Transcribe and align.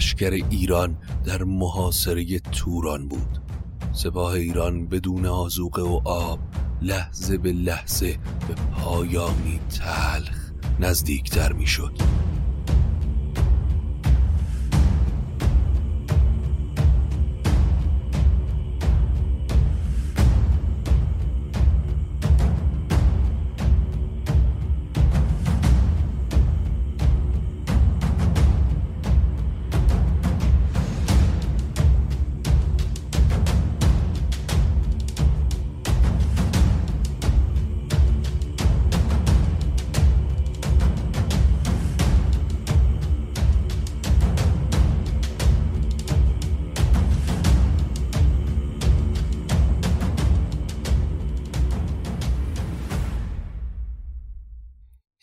لشکر 0.00 0.30
ایران 0.50 0.96
در 1.24 1.44
محاصره 1.44 2.38
توران 2.38 3.08
بود 3.08 3.38
سپاه 3.92 4.32
ایران 4.32 4.86
بدون 4.86 5.26
آزوقه 5.26 5.82
و 5.82 6.00
آب 6.04 6.38
لحظه 6.82 7.38
به 7.38 7.52
لحظه 7.52 8.18
به 8.48 8.54
پایانی 8.54 9.60
تلخ 9.70 10.50
نزدیکتر 10.80 11.52
می‌شد. 11.52 11.92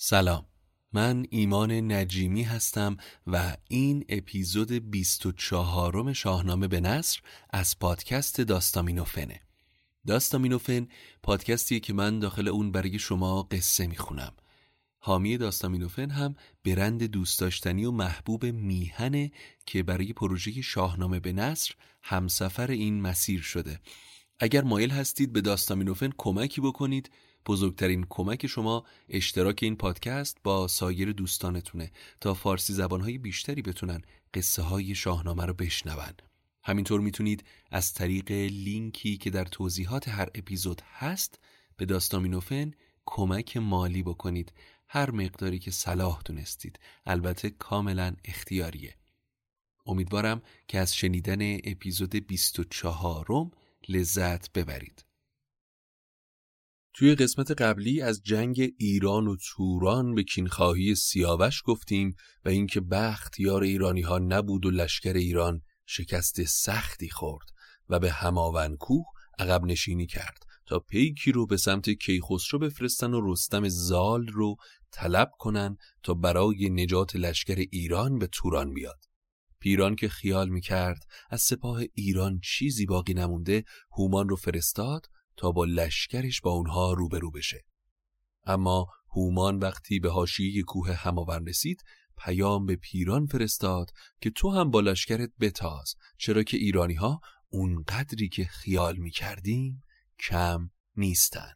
سلام. 0.10 0.46
من 0.94 1.26
ایمان 1.30 1.92
نجیمی 1.92 2.44
هستم 2.44 2.98
و 3.28 3.58
این 3.68 4.06
اپیزود 4.10 4.72
24 4.72 6.14
شاهنامه 6.14 6.68
به 6.68 6.80
نصر 6.80 7.20
از 7.50 7.80
پادکست 7.80 8.42
داستامینوفنه 8.42 9.42
داستامینوفن 10.08 10.88
پادکستی 11.24 11.80
که 11.80 11.94
من 11.94 12.20
داخل 12.20 12.48
اون 12.48 12.72
برای 12.72 13.00
شما 13.00 13.44
قصه 13.44 13.88
می‌خونم. 13.88 14.34
حامی 15.00 15.38
داستامینوفن 15.38 16.10
هم 16.10 16.36
برند 16.66 17.04
دوست 17.04 17.40
داشتنی 17.40 17.86
و 17.86 17.92
محبوب 17.92 18.46
میهنه 18.46 19.32
که 19.66 19.84
برای 19.84 20.14
پروژه 20.14 20.62
شاهنامه 20.62 21.20
به 21.20 21.34
نصر 21.34 21.74
همسفر 22.04 22.72
این 22.72 23.02
مسیر 23.02 23.42
شده. 23.42 23.80
اگر 24.40 24.64
مایل 24.64 24.92
هستید 24.92 25.34
به 25.34 25.42
داستامینوفن 25.42 26.10
کمکی 26.18 26.62
بکنید 26.62 27.12
بزرگترین 27.48 28.06
کمک 28.10 28.48
شما 28.48 28.86
اشتراک 29.10 29.60
این 29.62 29.76
پادکست 29.76 30.38
با 30.44 30.68
سایر 30.68 31.12
دوستانتونه 31.12 31.92
تا 32.22 32.34
فارسی 32.34 32.74
زبانهای 32.74 33.18
بیشتری 33.18 33.62
بتونن 33.62 34.02
قصه 34.34 34.62
های 34.62 34.96
شاهنامه 34.96 35.46
رو 35.46 35.54
بشنون. 35.54 36.14
همینطور 36.64 37.02
می‌تونید 37.02 37.44
از 37.72 37.94
طریق 37.94 38.32
لینکی 38.32 39.18
که 39.18 39.30
در 39.30 39.46
توضیحات 39.46 40.10
هر 40.10 40.30
اپیزود 40.36 40.82
هست 40.98 41.40
به 41.78 41.86
داستامینوفن 41.86 42.72
کمک 43.06 43.58
مالی 43.58 44.04
بکنید. 44.04 44.54
هر 44.88 45.12
مقداری 45.12 45.60
که 45.60 45.72
صلاح 45.72 46.22
دونستید. 46.26 46.80
البته 47.06 47.50
کاملا 47.50 48.16
اختیاریه. 48.26 48.96
امیدوارم 49.86 50.42
که 50.68 50.80
از 50.80 50.96
شنیدن 50.96 51.58
اپیزود 51.64 52.16
24 52.16 53.52
لذت 53.90 54.54
ببرید. 54.54 55.07
توی 56.98 57.16
قسمت 57.16 57.52
قبلی 57.52 58.02
از 58.02 58.22
جنگ 58.24 58.74
ایران 58.78 59.28
و 59.28 59.36
توران 59.36 60.16
به 60.16 60.24
کینخواهی 60.24 60.96
سیاوش 60.96 61.62
گفتیم 61.66 62.16
و 62.46 62.50
اینکه 62.50 62.82
بخت 62.82 63.40
یار 63.40 63.64
ایرانی 63.64 64.02
ها 64.02 64.20
نبود 64.20 64.66
و 64.66 64.70
لشکر 64.70 65.14
ایران 65.14 65.62
شکست 65.86 66.44
سختی 66.44 67.10
خورد 67.10 67.48
و 67.90 68.00
به 68.00 68.12
هماون 68.12 68.78
کوه 68.78 69.06
عقب 69.40 69.66
نشینی 69.66 70.08
کرد 70.08 70.44
تا 70.66 70.80
پیکی 70.80 71.32
رو 71.32 71.46
به 71.46 71.58
سمت 71.58 71.90
کیخسرو 71.90 72.60
بفرستن 72.60 73.14
و 73.14 73.32
رستم 73.32 73.70
زال 73.70 74.28
رو 74.28 74.56
طلب 74.92 75.32
کنن 75.40 75.78
تا 76.04 76.14
برای 76.14 76.70
نجات 76.70 77.16
لشکر 77.16 77.66
ایران 77.72 78.20
به 78.20 78.28
توران 78.28 78.74
بیاد. 78.74 79.00
پیران 79.60 79.96
که 79.96 80.10
خیال 80.10 80.50
می‌کرد 80.50 81.04
از 81.30 81.42
سپاه 81.42 81.82
ایران 81.94 82.40
چیزی 82.44 82.86
باقی 82.86 83.14
نمونده 83.14 83.64
هومان 83.98 84.30
رو 84.30 84.36
فرستاد 84.36 85.06
تا 85.38 85.52
با 85.52 85.66
لشکرش 85.66 86.42
با 86.42 86.52
اونها 86.52 86.94
روبرو 86.94 87.32
بشه. 87.32 87.66
اما 88.44 88.88
هومان 89.10 89.60
وقتی 89.60 90.00
به 90.00 90.12
حاشیه 90.12 90.64
کوه 90.64 90.94
هماورن 90.94 91.46
رسید 91.46 91.84
پیام 92.18 92.66
به 92.66 92.76
پیران 92.76 93.26
فرستاد 93.26 93.92
که 94.22 94.30
تو 94.30 94.50
هم 94.50 94.72
با 94.72 94.80
لشکرت 94.80 95.30
بتاز 95.40 95.96
چرا 96.18 96.44
که 96.44 96.58
ایرانی 96.58 96.94
ها 96.94 97.22
اون 97.50 97.84
قدری 97.84 98.30
که 98.30 98.46
خیال 98.46 98.98
می 98.98 99.12
کردیم 99.12 99.82
کم 100.20 100.70
نیستن. 100.96 101.54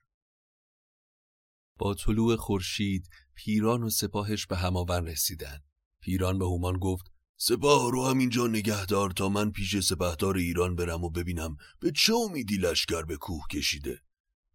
با 1.78 1.94
طلوع 1.94 2.36
خورشید 2.36 3.10
پیران 3.36 3.84
و 3.84 3.90
سپاهش 3.90 4.46
به 4.46 4.58
هماورن 4.58 5.06
رسیدن. 5.06 5.60
پیران 6.02 6.40
به 6.40 6.46
هومان 6.46 6.78
گفت 6.78 7.11
سپاه 7.44 7.92
رو 7.92 8.06
همینجا 8.06 8.48
نگهدار 8.48 9.12
تا 9.12 9.30
من 9.30 9.52
پیش 9.52 9.80
سپهدار 9.80 10.38
ایران 10.38 10.76
برم 10.76 11.04
و 11.04 11.10
ببینم 11.10 11.58
به 11.80 11.92
چه 11.92 12.14
امیدی 12.16 12.58
لشکر 12.58 13.02
به 13.02 13.18
کوه 13.18 13.48
کشیده. 13.52 14.02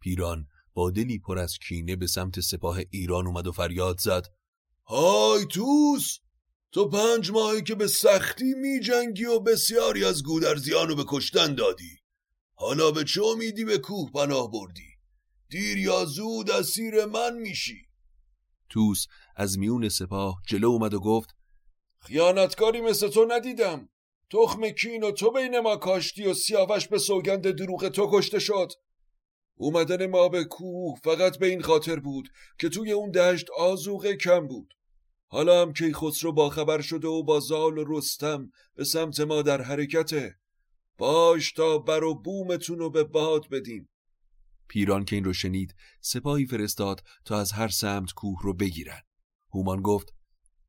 پیران 0.01 0.47
با 0.73 0.91
دلی 0.91 1.19
پر 1.19 1.37
از 1.37 1.57
کینه 1.57 1.95
به 1.95 2.07
سمت 2.07 2.39
سپاه 2.39 2.79
ایران 2.91 3.27
اومد 3.27 3.47
و 3.47 3.51
فریاد 3.51 3.99
زد. 3.99 4.27
های 4.85 5.45
توس! 5.45 6.17
تو 6.71 6.89
پنج 6.89 7.31
ماهی 7.31 7.63
که 7.63 7.75
به 7.75 7.87
سختی 7.87 8.53
می 8.53 8.79
جنگی 8.79 9.25
و 9.25 9.39
بسیاری 9.39 10.05
از 10.05 10.23
گودرزیانو 10.23 10.95
به 10.95 11.03
کشتن 11.07 11.55
دادی. 11.55 11.97
حالا 12.53 12.91
به 12.91 13.03
چه 13.03 13.23
امیدی 13.23 13.65
به 13.65 13.77
کوه 13.77 14.11
پناه 14.11 14.51
بردی؟ 14.51 14.89
دیر 15.49 15.77
یا 15.77 16.05
زود 16.05 16.51
اسیر 16.51 17.05
من 17.05 17.37
میشی. 17.39 17.87
توس 18.69 19.05
از 19.35 19.59
میون 19.59 19.89
سپاه 19.89 20.41
جلو 20.47 20.67
اومد 20.67 20.93
و 20.93 20.99
گفت 20.99 21.36
خیانتکاری 22.07 22.81
مثل 22.81 23.07
تو 23.07 23.25
ندیدم. 23.25 23.89
تخم 24.29 24.69
کین 24.69 25.03
و 25.03 25.11
تو 25.11 25.31
بین 25.31 25.59
ما 25.59 25.75
کاشتی 25.75 26.25
و 26.25 26.33
سیاوش 26.33 26.87
به 26.87 26.97
سوگند 26.97 27.51
دروغ 27.51 27.89
تو 27.89 28.09
کشته 28.11 28.39
شد. 28.39 28.71
اومدن 29.55 30.05
ما 30.05 30.29
به 30.29 30.43
کوه 30.43 30.99
فقط 31.03 31.37
به 31.37 31.47
این 31.47 31.61
خاطر 31.61 31.99
بود 31.99 32.29
که 32.59 32.69
توی 32.69 32.91
اون 32.91 33.11
دشت 33.11 33.49
آزوغه 33.49 34.15
کم 34.15 34.47
بود. 34.47 34.73
حالا 35.27 35.61
هم 35.61 35.73
که 35.73 35.93
خسرو 35.93 36.31
با 36.31 36.49
خبر 36.49 36.81
شده 36.81 37.07
و 37.07 37.23
با 37.23 37.39
زال 37.39 37.77
و 37.77 37.85
رستم 37.87 38.51
به 38.75 38.83
سمت 38.83 39.19
ما 39.19 39.41
در 39.41 39.61
حرکته. 39.61 40.35
باش 40.97 41.51
تا 41.51 41.77
بر 41.77 42.03
و 42.03 42.15
بومتون 42.15 42.79
رو 42.79 42.89
به 42.89 43.03
باد 43.03 43.49
بدیم 43.49 43.89
پیران 44.67 45.05
که 45.05 45.15
این 45.15 45.25
رو 45.25 45.33
شنید 45.33 45.75
سپاهی 46.01 46.45
فرستاد 46.45 47.03
تا 47.25 47.39
از 47.39 47.51
هر 47.51 47.67
سمت 47.67 48.11
کوه 48.11 48.39
رو 48.43 48.53
بگیرن. 48.53 49.01
هومان 49.53 49.81
گفت 49.81 50.16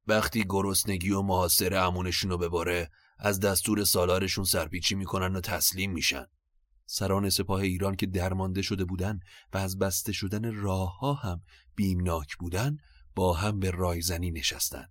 وقتی 0.08 0.44
گرسنگی 0.48 1.10
و 1.10 1.22
محاصره 1.22 1.78
امونشون 1.78 2.30
رو 2.30 2.38
بباره 2.38 2.90
از 3.18 3.40
دستور 3.40 3.84
سالارشون 3.84 4.44
سرپیچی 4.44 4.94
می‌کنن 4.94 5.36
و 5.36 5.40
تسلیم 5.40 5.92
میشن. 5.92 6.26
سران 6.86 7.30
سپاه 7.30 7.60
ایران 7.60 7.96
که 7.96 8.06
درمانده 8.06 8.62
شده 8.62 8.84
بودن 8.84 9.20
و 9.52 9.58
از 9.58 9.78
بسته 9.78 10.12
شدن 10.12 10.54
راه 10.54 10.98
ها 10.98 11.14
هم 11.14 11.42
بیمناک 11.74 12.36
بودن 12.36 12.76
با 13.14 13.34
هم 13.34 13.58
به 13.58 13.70
رایزنی 13.70 14.30
نشستن. 14.30 14.86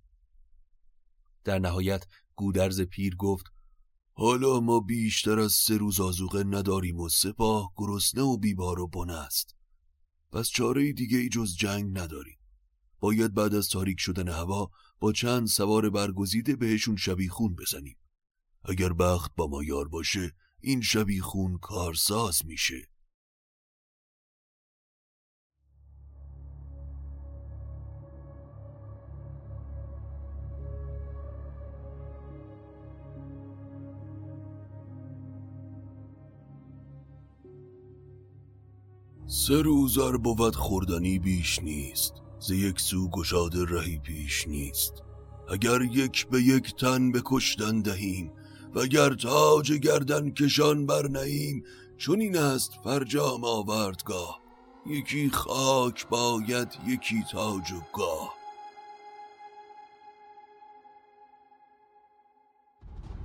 در 1.44 1.60
نهایت 1.60 2.06
گودرز 2.36 2.82
پیر 2.82 3.16
گفت 3.16 3.46
حالا 4.14 4.60
ما 4.60 4.80
بیشتر 4.80 5.40
از 5.40 5.52
سه 5.52 5.78
روز 5.78 6.00
آزوقه 6.00 6.44
نداریم 6.44 7.00
و 7.00 7.10
سپاه 7.10 7.72
گرسنه 7.76 8.22
و 8.22 8.38
بیبار 8.38 8.80
و 8.80 8.88
بنه 8.88 9.14
است. 9.14 9.56
پس 10.32 10.48
چاره 10.48 10.94
دیگه 10.94 11.18
ای 11.18 11.30
جز 11.30 11.56
جنگ 11.56 11.98
نداریم. 11.98 12.38
باید 13.00 13.34
بعد 13.34 13.56
از 13.56 13.70
تاریک 13.70 14.00
شدن 14.00 14.28
هوا 14.28 14.70
با 15.00 15.12
چند 15.12 15.48
سوار 15.48 15.90
برگزیده 15.90 16.56
بهشون 16.56 16.96
شبیخون 16.96 17.56
بزنیم. 17.56 17.98
اگر 18.66 18.94
بخت 18.94 19.32
با 19.36 19.48
ما 19.48 19.64
یار 19.64 19.88
باشه 19.88 20.36
این 20.62 20.82
شبیخون 20.82 21.58
کارساز 21.58 22.46
میشه. 22.46 22.90
سه 39.28 39.62
روزار 39.62 40.18
بود 40.18 40.56
خوردنی 40.56 41.20
بیش 41.20 41.60
نیست. 41.60 42.27
ز 42.40 42.52
یک 42.52 42.80
سو 42.80 43.10
گشاده 43.10 43.66
رهی 43.66 43.98
پیش 43.98 44.48
نیست. 44.48 44.94
اگر 45.50 45.82
یک 45.82 46.28
به 46.28 46.42
یک 46.42 46.76
تن 46.76 47.12
به 47.12 47.22
کشتن 47.26 47.82
دهیم 47.82 48.32
وگر 48.76 49.14
تاج 49.14 49.74
گردن 49.74 50.32
کشان 50.32 50.86
بر 50.86 51.08
نهیم 51.08 51.64
چون 51.98 52.20
این 52.22 52.38
است 52.38 52.72
فرجام 52.84 53.44
آوردگاه. 53.44 54.42
یکی 54.86 55.30
خاک 55.30 56.08
باید 56.08 56.68
یکی 56.88 57.24
تاج 57.32 57.72
و 57.72 57.82
گاه. 57.94 58.37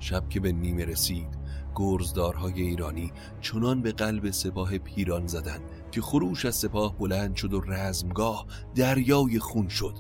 شب 0.03 0.29
که 0.29 0.41
به 0.41 0.53
نیمه 0.53 0.85
رسید 0.85 1.39
گرزدارهای 1.75 2.63
ایرانی 2.63 3.13
چنان 3.41 3.83
به 3.83 3.93
قلب 3.93 4.31
سپاه 4.31 4.79
پیران 4.79 5.27
زدند 5.27 5.61
که 5.91 6.01
خروش 6.01 6.45
از 6.45 6.57
سپاه 6.57 6.99
بلند 6.99 7.37
شد 7.37 7.55
و 7.55 7.61
رزمگاه 7.61 8.47
دریای 8.75 9.39
خون 9.39 9.69
شد. 9.69 9.95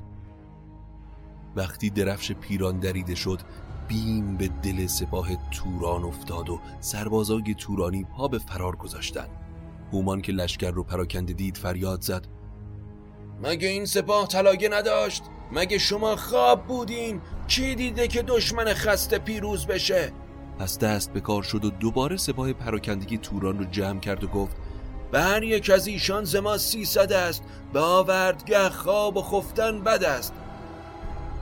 وقتی 1.56 1.90
درفش 1.90 2.32
پیران 2.32 2.78
دریده 2.78 3.14
شد 3.14 3.40
بیم 3.88 4.36
به 4.36 4.48
دل 4.48 4.86
سپاه 4.86 5.28
توران 5.50 6.04
افتاد 6.04 6.50
و 6.50 6.60
سربازای 6.80 7.54
تورانی 7.58 8.04
پا 8.04 8.28
به 8.28 8.38
فرار 8.38 8.76
گذاشتن 8.76 9.28
هومان 9.92 10.20
که 10.20 10.32
لشکر 10.32 10.70
رو 10.70 10.84
پراکنده 10.84 11.32
دید 11.32 11.56
فریاد 11.56 12.02
زد. 12.02 12.26
مگه 13.42 13.68
این 13.68 13.84
سپاه 13.84 14.28
طلاگه 14.28 14.68
نداشت؟ 14.68 15.22
مگه 15.52 15.78
شما 15.78 16.16
خواب 16.16 16.66
بودین؟ 16.66 17.20
کی 17.48 17.74
دیده 17.74 18.08
که 18.08 18.22
دشمن 18.22 18.74
خسته 18.74 19.18
پیروز 19.18 19.66
بشه؟ 19.66 20.12
پس 20.58 20.78
دست 20.78 21.12
به 21.12 21.20
کار 21.20 21.42
شد 21.42 21.64
و 21.64 21.70
دوباره 21.70 22.16
سپاه 22.16 22.52
پراکندگی 22.52 23.18
توران 23.18 23.58
رو 23.58 23.64
جمع 23.64 24.00
کرد 24.00 24.24
و 24.24 24.28
گفت 24.28 24.56
به 25.12 25.20
هر 25.20 25.42
یک 25.42 25.70
از 25.70 25.86
ایشان 25.86 26.24
زما 26.24 26.58
سیصد 26.58 27.12
است 27.12 27.42
به 27.72 27.80
آوردگه 27.80 28.68
خواب 28.68 29.16
و 29.16 29.22
خفتن 29.22 29.80
بد 29.80 30.04
است 30.04 30.32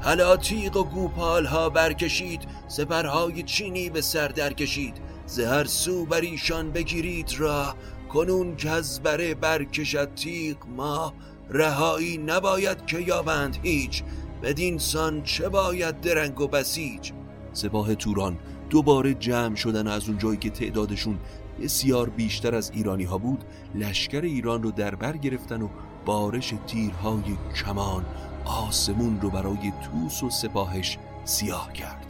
حالا 0.02 0.36
تیغ 0.36 0.76
و 0.76 0.84
گوپال 0.84 1.46
ها 1.46 1.68
برکشید 1.68 2.40
سپرهای 2.68 3.42
چینی 3.42 3.90
به 3.90 4.00
سر 4.00 4.28
در 4.28 4.52
کشید 4.52 4.96
زهر 5.26 5.64
سو 5.64 6.06
بر 6.06 6.20
ایشان 6.20 6.70
بگیرید 6.70 7.34
را 7.38 7.74
کنون 8.08 8.56
جزبره 8.56 9.34
برکشد 9.34 10.14
تیغ 10.14 10.56
ما 10.76 11.14
رهایی 11.50 12.18
نباید 12.18 12.86
که 12.86 13.00
یابند 13.00 13.58
هیچ. 13.62 14.02
بدین 14.42 14.78
سان 14.78 15.22
چه 15.22 15.48
باید 15.48 16.00
درنگ 16.00 16.40
و 16.40 16.48
بسیج؟ 16.48 17.12
سپاه 17.52 17.94
توران 17.94 18.38
دوباره 18.70 19.14
جمع 19.14 19.54
شدن 19.54 19.86
از 19.86 20.08
اون 20.08 20.18
جایی 20.18 20.36
که 20.36 20.50
تعدادشون 20.50 21.18
بسیار 21.60 22.08
بیشتر 22.08 22.54
از 22.54 22.70
ایرانی 22.74 23.04
ها 23.04 23.18
بود 23.18 23.44
لشکر 23.74 24.20
ایران 24.20 24.62
رو 24.62 24.70
در 24.70 24.94
بر 24.94 25.16
گرفتن 25.16 25.62
و 25.62 25.68
بارش 26.04 26.54
تیرهای 26.66 27.22
کمان 27.64 28.04
آسمون 28.44 29.20
رو 29.20 29.30
برای 29.30 29.72
توس 29.82 30.22
و 30.22 30.30
سپاهش 30.30 30.98
سیاه 31.24 31.72
کرد. 31.72 32.06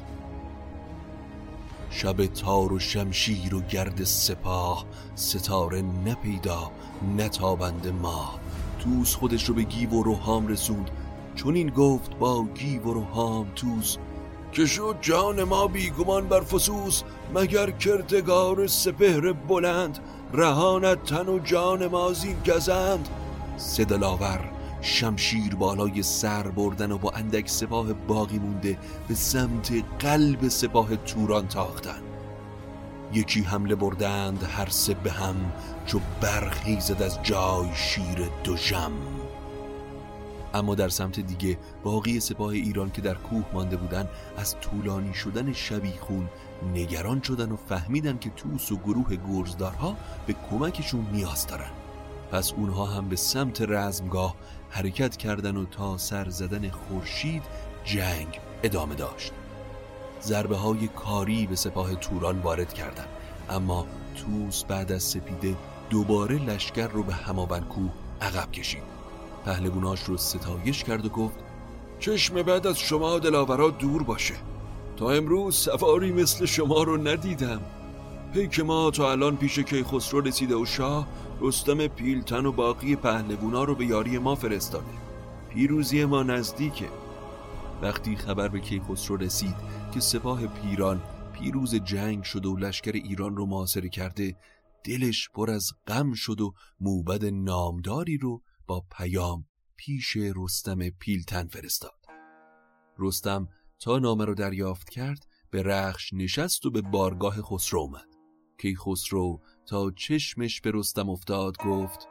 شب 1.91 2.27
تار 2.27 2.73
و 2.73 2.79
شمشیر 2.79 3.55
و 3.55 3.61
گرد 3.61 4.05
سپاه 4.05 4.87
ستاره 5.15 5.83
نپیدا 5.83 6.71
نتابند 7.17 7.89
ما 8.03 8.41
توس 8.81 9.15
خودش 9.15 9.45
رو 9.45 9.55
به 9.55 9.63
گیو 9.63 9.91
و 9.91 10.03
روحام 10.03 10.47
رسوند. 10.47 10.91
چون 11.35 11.55
این 11.55 11.71
گفت 11.71 12.19
با 12.19 12.45
گیو 12.55 12.83
و 12.83 12.93
روحام 12.93 13.47
توس 13.57 13.97
که 14.53 14.67
شد 14.67 14.97
جان 15.01 15.45
ما 15.45 15.67
بیگمان 15.67 16.29
بر 16.29 16.41
فسوس 16.41 17.03
مگر 17.35 17.71
کردگار 17.71 18.67
سپهر 18.67 19.33
بلند 19.33 19.99
رهانت 20.33 21.05
تن 21.05 21.29
و 21.29 21.39
جان 21.39 21.87
ما 21.87 22.13
زین 22.13 22.37
گزند. 22.47 23.09
سدلاور 23.57 24.51
شمشیر 24.81 25.55
بالای 25.55 26.03
سر 26.03 26.43
بردن 26.43 26.93
و 26.93 26.99
با 26.99 27.11
اندک 27.11 27.49
سپاه 27.49 27.93
باقی 27.93 28.39
مونده 28.39 28.79
به 29.09 29.15
سمت 29.15 29.73
قلب 29.99 30.49
سپاه 30.49 30.97
توران 30.97 31.49
تاختن 31.49 32.10
یکی 33.13 33.43
حمله 33.43 33.75
بردند 33.75 34.43
هر 34.43 34.69
سه 34.69 34.95
به 34.95 35.13
هم 35.13 35.53
چو 35.87 36.01
برخیزد 36.21 37.03
از 37.03 37.23
جای 37.23 37.69
شیر 37.75 38.29
جم 38.45 38.93
اما 40.55 40.75
در 40.75 40.89
سمت 40.89 41.21
دیگه 41.21 41.59
باقی 41.83 42.21
سپاه 42.21 42.49
ایران 42.49 42.91
که 42.91 43.03
در 43.03 43.15
کوه 43.15 43.45
مانده 43.53 43.77
بودن 43.77 44.09
از 44.37 44.61
طولانی 44.61 45.15
شدن 45.15 45.53
شبیخون 45.53 46.29
نگران 46.75 47.23
شدن 47.23 47.53
و 47.53 47.57
فهمیدن 47.57 48.19
که 48.19 48.31
توس 48.31 48.73
و 48.73 48.77
گروه 48.77 49.17
گرزدارها 49.17 49.97
به 50.27 50.35
کمکشون 50.51 51.07
نیاز 51.13 51.47
دارن. 51.47 51.71
پس 52.33 52.53
اونها 52.53 52.87
هم 52.87 53.09
به 53.09 53.17
سمت 53.17 53.63
رزمگاه 53.63 54.35
حرکت 54.71 55.17
کردن 55.17 55.57
و 55.57 55.65
تا 55.65 55.99
سر 55.99 56.29
زدن 56.29 56.71
خورشید 56.71 57.43
جنگ 57.85 58.41
ادامه 58.63 58.95
داشت. 58.95 59.33
ضربه 60.23 60.57
های 60.57 60.89
کاری 60.89 61.47
به 61.47 61.57
سپاه 61.57 61.95
توران 61.95 62.39
وارد 62.39 62.73
کردند. 62.73 63.09
اما 63.51 63.87
توس 64.17 64.65
بعد 64.65 64.93
از 64.93 65.03
سپیده 65.03 65.57
دوباره 65.91 66.37
لشکر 66.45 66.87
رو 66.87 67.03
به 67.03 67.15
هماونکو 67.15 67.81
عقب 68.21 68.53
کشید. 68.53 68.83
پهلواناش 69.45 70.03
رو 70.03 70.17
ستایش 70.17 70.85
کرد 70.85 71.07
و 71.07 71.09
گفت 71.09 71.39
چشم 71.99 72.43
بعد 72.43 72.67
از 72.67 72.79
شما 72.79 73.19
دلاورا 73.19 73.71
دور 73.71 74.03
باشه. 74.03 74.35
تا 74.97 75.11
امروز 75.11 75.57
سواری 75.57 76.13
مثل 76.13 76.47
شما 76.47 76.83
رو 76.83 76.97
ندیدم. 76.97 77.61
پیک 78.35 78.61
ما 78.61 78.91
تا 78.91 79.11
الان 79.11 79.37
پیش 79.37 79.59
کیخسرو 79.59 80.21
رسیده 80.21 80.57
و 80.57 80.67
شاه 80.67 81.07
رستم 81.41 81.87
پیلتن 81.87 82.47
و 82.47 82.53
باقی 82.53 82.97
پهلوونا 82.97 83.65
رو 83.65 83.75
به 83.75 83.87
یاری 83.87 84.19
ما 84.19 84.35
فرستاده. 84.35 84.85
پیروزی 85.49 86.05
ما 86.05 86.23
نزدیکه. 86.23 86.89
وقتی 87.83 88.17
خبر 88.17 88.49
به 88.49 88.61
کیخسرو 88.61 89.17
رسید 89.17 89.57
که 89.95 90.01
سپاه 90.01 90.47
پیران 90.47 91.03
پیروز 91.33 91.75
جنگ 91.75 92.23
شده 92.23 92.49
و 92.49 92.57
لشکر 92.57 92.93
ایران 92.93 93.37
رو 93.37 93.47
محاصره 93.47 93.89
کرده 93.89 94.37
دلش 94.85 95.29
پر 95.35 95.51
از 95.51 95.71
غم 95.87 96.13
شد 96.13 96.41
و 96.41 96.55
موبد 96.81 97.25
نامداری 97.25 98.19
رو 98.19 98.43
با 98.67 98.85
پیام 98.97 99.47
پیش 99.77 100.17
رستم 100.17 100.91
پیلتن 100.91 101.47
فرستاد. 101.47 102.01
رستم 102.99 103.49
تا 103.79 103.99
نامه 103.99 104.25
رو 104.25 104.35
دریافت 104.35 104.91
کرد 104.91 105.27
به 105.51 105.63
رخش 105.63 106.13
نشست 106.13 106.67
و 106.67 106.71
به 106.71 106.81
بارگاه 106.81 107.43
خسرو 107.43 107.81
اومد. 107.81 108.09
کیخسرو 108.59 109.41
تا 109.67 109.91
چشمش 109.91 110.61
به 110.61 110.71
رستم 110.75 111.11
افتاد 111.11 111.57
گفت 111.65 112.09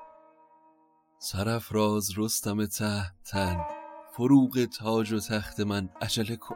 راز 1.71 2.17
رستم 2.17 2.65
تن 2.65 3.78
فروغ 4.19 4.65
تاج 4.65 5.13
و 5.13 5.19
تخت 5.19 5.59
من 5.59 5.89
عجله 6.01 6.35
کن. 6.35 6.55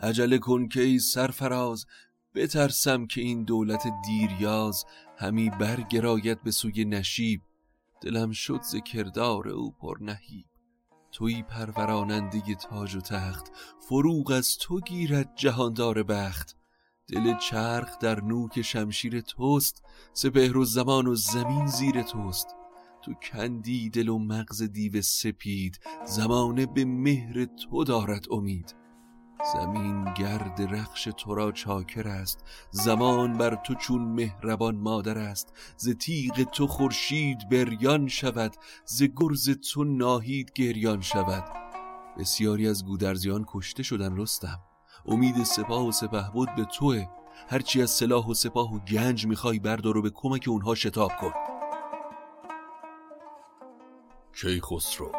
عجله 0.00 0.38
کن 0.38 0.68
که 0.68 0.80
ای 0.80 0.98
سرفراز 0.98 1.86
بترسم 2.34 3.06
که 3.06 3.20
این 3.20 3.44
دولت 3.44 3.82
دیریاز 4.06 4.84
همی 5.18 5.50
برگراید 5.50 6.42
به 6.42 6.50
سوی 6.50 6.84
نشیب. 6.84 7.42
دلم 8.00 8.30
شد 8.30 8.62
ز 8.62 8.76
کردار 8.76 9.48
او 9.48 9.72
پر 9.72 9.98
نهیب. 10.00 10.46
توی 11.12 11.42
پروراننده 11.42 12.54
تاج 12.54 12.94
و 12.94 13.00
تخت 13.00 13.52
فروغ 13.88 14.30
از 14.30 14.58
تو 14.58 14.80
گیرد 14.80 15.32
جهاندار 15.36 16.02
بخت. 16.02 16.56
دل 17.08 17.36
چرخ 17.38 17.98
در 17.98 18.20
نوک 18.20 18.62
شمشیر 18.62 19.20
توست 19.20 19.82
سپهر 20.12 20.56
و 20.56 20.64
زمان 20.64 21.06
و 21.06 21.14
زمین 21.14 21.66
زیر 21.66 22.02
توست. 22.02 22.59
تو 23.02 23.14
کندی 23.14 23.90
دل 23.90 24.08
و 24.08 24.18
مغز 24.18 24.62
دیو 24.62 25.02
سپید 25.02 25.80
زمانه 26.04 26.66
به 26.66 26.84
مهر 26.84 27.44
تو 27.44 27.84
دارد 27.84 28.26
امید. 28.30 28.74
زمین 29.54 30.04
گرد 30.14 30.62
رخش 30.62 31.08
تو 31.16 31.34
را 31.34 31.52
چاکر 31.52 32.08
است 32.08 32.44
زمان 32.70 33.38
بر 33.38 33.54
تو 33.54 33.74
چون 33.74 34.02
مهربان 34.02 34.76
مادر 34.76 35.18
است. 35.18 35.52
ز 35.76 35.88
تیغ 35.88 36.42
تو 36.42 36.66
خورشید 36.66 37.48
بریان 37.48 38.08
شود 38.08 38.56
ز 38.84 39.02
گرز 39.02 39.50
تو 39.50 39.84
ناهید 39.84 40.52
گریان 40.52 41.00
شود. 41.00 41.44
بسیاری 42.18 42.68
از 42.68 42.84
گودرزیان 42.84 43.44
کشته 43.48 43.82
شدن 43.82 44.16
رستم. 44.16 44.60
امید 45.06 45.44
سپاه 45.44 45.86
و 45.86 45.92
سپه 45.92 46.30
بود 46.32 46.54
به 46.54 46.64
توه. 46.64 47.06
هرچی 47.48 47.82
از 47.82 47.90
سلاح 47.90 48.26
و 48.26 48.34
سپاه 48.34 48.74
و 48.74 48.78
گنج 48.78 49.26
می‌خوای 49.26 49.58
بردار 49.58 49.96
و 49.96 50.02
به 50.02 50.10
کمک 50.14 50.44
اونها 50.48 50.74
شتاب 50.74 51.12
کن. 51.20 51.49
کی 54.42 54.60
خسرو 54.60 55.12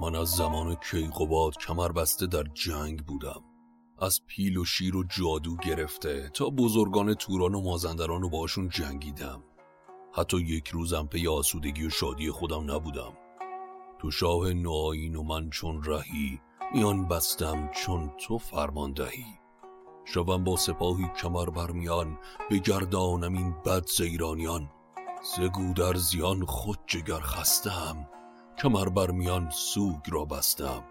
من 0.00 0.14
از 0.14 0.28
زمان 0.28 0.74
کیقوباد 0.74 1.56
کمر 1.56 1.92
بسته 1.92 2.26
در 2.26 2.42
جنگ 2.42 3.06
بودم. 3.06 3.42
از 3.98 4.20
پیل 4.26 4.56
و 4.56 4.64
شیر 4.64 4.96
و 4.96 5.04
جادو 5.04 5.56
گرفته 5.56 6.30
تا 6.34 6.50
بزرگان 6.50 7.14
توران 7.14 7.54
و 7.54 7.60
مازندران 7.60 8.22
رو 8.22 8.28
باشون 8.28 8.68
جنگیدم. 8.68 9.42
حتی 10.12 10.36
یک 10.36 10.68
روزم 10.68 11.06
پی 11.06 11.28
آسودگی 11.28 11.86
و 11.86 11.90
شادی 11.90 12.30
خودم 12.30 12.70
نبودم. 12.70 13.12
تو 13.98 14.10
شاه 14.10 14.52
نوآیین 14.52 15.16
و 15.16 15.22
من 15.22 15.50
چون 15.50 15.84
رهی 15.84 16.40
میان 16.74 17.08
بستم 17.08 17.70
چون 17.70 18.10
تو 18.18 18.38
فرمان 18.38 18.92
دهی. 18.92 19.26
شوم 20.04 20.44
با 20.44 20.56
سپاهی 20.56 21.08
کمر 21.22 21.50
برمیان 21.50 22.18
بگردانم 22.50 23.32
این 23.32 23.54
بد 23.66 23.86
زیرانیان. 23.86 24.70
زگو 25.36 25.72
در 25.72 25.94
زیان 25.94 26.44
خود 26.44 26.78
جگر 26.86 27.20
خستم. 27.20 28.08
کمر 28.62 28.88
برمیان 28.88 29.50
سوگ 29.50 30.00
را 30.08 30.24
بستم. 30.24 30.84